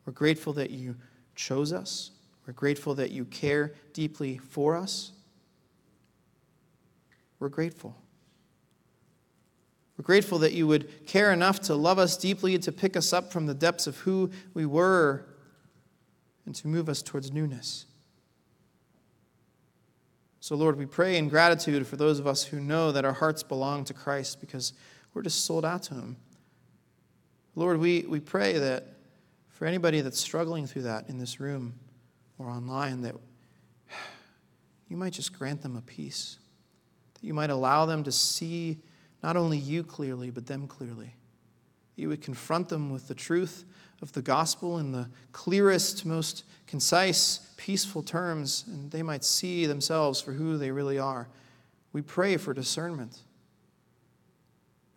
We're 0.04 0.12
grateful 0.12 0.52
that 0.52 0.70
you 0.70 0.94
chose 1.34 1.72
us. 1.72 2.10
We're 2.46 2.52
grateful 2.52 2.94
that 2.96 3.12
you 3.12 3.24
care 3.24 3.72
deeply 3.94 4.36
for 4.36 4.76
us. 4.76 5.10
We're 7.38 7.48
grateful. 7.48 7.96
We're 9.96 10.04
grateful 10.04 10.38
that 10.40 10.52
you 10.52 10.66
would 10.66 11.06
care 11.06 11.32
enough 11.32 11.60
to 11.60 11.74
love 11.74 11.98
us 11.98 12.18
deeply, 12.18 12.58
to 12.58 12.70
pick 12.70 12.94
us 12.94 13.14
up 13.14 13.32
from 13.32 13.46
the 13.46 13.54
depths 13.54 13.86
of 13.86 13.96
who 13.96 14.30
we 14.52 14.66
were, 14.66 15.24
and 16.44 16.54
to 16.56 16.68
move 16.68 16.90
us 16.90 17.00
towards 17.00 17.32
newness. 17.32 17.86
So, 20.40 20.56
Lord, 20.56 20.76
we 20.76 20.84
pray 20.84 21.16
in 21.16 21.30
gratitude 21.30 21.86
for 21.86 21.96
those 21.96 22.18
of 22.18 22.26
us 22.26 22.44
who 22.44 22.60
know 22.60 22.92
that 22.92 23.06
our 23.06 23.14
hearts 23.14 23.42
belong 23.42 23.84
to 23.84 23.94
Christ 23.94 24.42
because 24.42 24.74
we're 25.14 25.22
just 25.22 25.46
sold 25.46 25.64
out 25.64 25.84
to 25.84 25.94
Him. 25.94 26.18
Lord, 27.56 27.78
we, 27.78 28.04
we 28.08 28.20
pray 28.20 28.58
that 28.58 28.84
for 29.48 29.66
anybody 29.66 30.00
that's 30.00 30.18
struggling 30.18 30.66
through 30.66 30.82
that 30.82 31.08
in 31.08 31.18
this 31.18 31.38
room 31.38 31.74
or 32.38 32.48
online, 32.48 33.02
that 33.02 33.14
you 34.88 34.96
might 34.96 35.12
just 35.12 35.36
grant 35.38 35.62
them 35.62 35.76
a 35.76 35.80
peace. 35.80 36.38
That 37.14 37.24
you 37.24 37.32
might 37.32 37.50
allow 37.50 37.86
them 37.86 38.02
to 38.04 38.12
see 38.12 38.78
not 39.22 39.36
only 39.36 39.56
you 39.56 39.84
clearly, 39.84 40.30
but 40.30 40.46
them 40.46 40.66
clearly. 40.66 41.14
You 41.96 42.08
would 42.08 42.22
confront 42.22 42.68
them 42.68 42.90
with 42.90 43.06
the 43.06 43.14
truth 43.14 43.64
of 44.02 44.12
the 44.12 44.22
gospel 44.22 44.78
in 44.78 44.90
the 44.90 45.08
clearest, 45.32 46.04
most 46.04 46.44
concise, 46.66 47.52
peaceful 47.56 48.02
terms, 48.02 48.64
and 48.66 48.90
they 48.90 49.02
might 49.02 49.24
see 49.24 49.66
themselves 49.66 50.20
for 50.20 50.32
who 50.32 50.58
they 50.58 50.72
really 50.72 50.98
are. 50.98 51.28
We 51.92 52.02
pray 52.02 52.36
for 52.36 52.52
discernment. 52.52 53.20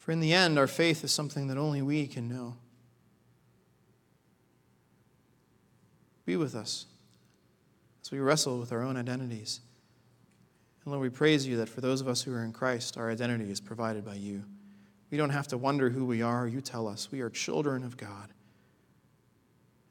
For 0.07 0.13
in 0.13 0.21
the 0.21 0.31
end, 0.31 0.57
our 0.57 0.67
faith 0.67 1.03
is 1.03 1.11
something 1.11 1.47
that 1.47 1.57
only 1.57 1.81
we 1.81 2.07
can 2.07 2.29
know. 2.29 2.55
Be 6.25 6.37
with 6.37 6.55
us 6.55 6.85
as 8.01 8.09
we 8.09 8.19
wrestle 8.19 8.57
with 8.57 8.71
our 8.71 8.83
own 8.83 8.95
identities. 8.95 9.59
And 10.85 10.93
Lord, 10.93 11.01
we 11.01 11.09
praise 11.09 11.45
you 11.45 11.57
that 11.57 11.67
for 11.67 11.81
those 11.81 11.99
of 11.99 12.07
us 12.07 12.21
who 12.21 12.33
are 12.33 12.45
in 12.45 12.53
Christ, 12.53 12.95
our 12.95 13.11
identity 13.11 13.51
is 13.51 13.59
provided 13.59 14.05
by 14.05 14.13
you. 14.13 14.45
We 15.11 15.17
don't 15.17 15.31
have 15.31 15.49
to 15.49 15.57
wonder 15.57 15.89
who 15.89 16.05
we 16.05 16.21
are. 16.21 16.47
You 16.47 16.61
tell 16.61 16.87
us. 16.87 17.11
We 17.11 17.19
are 17.19 17.29
children 17.29 17.83
of 17.83 17.97
God. 17.97 18.29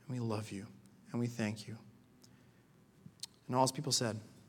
And 0.08 0.18
we 0.18 0.26
love 0.26 0.50
you. 0.50 0.64
And 1.12 1.20
we 1.20 1.26
thank 1.26 1.68
you. 1.68 1.76
And 3.48 3.54
all 3.54 3.64
his 3.64 3.72
people 3.72 3.92
said, 3.92 4.18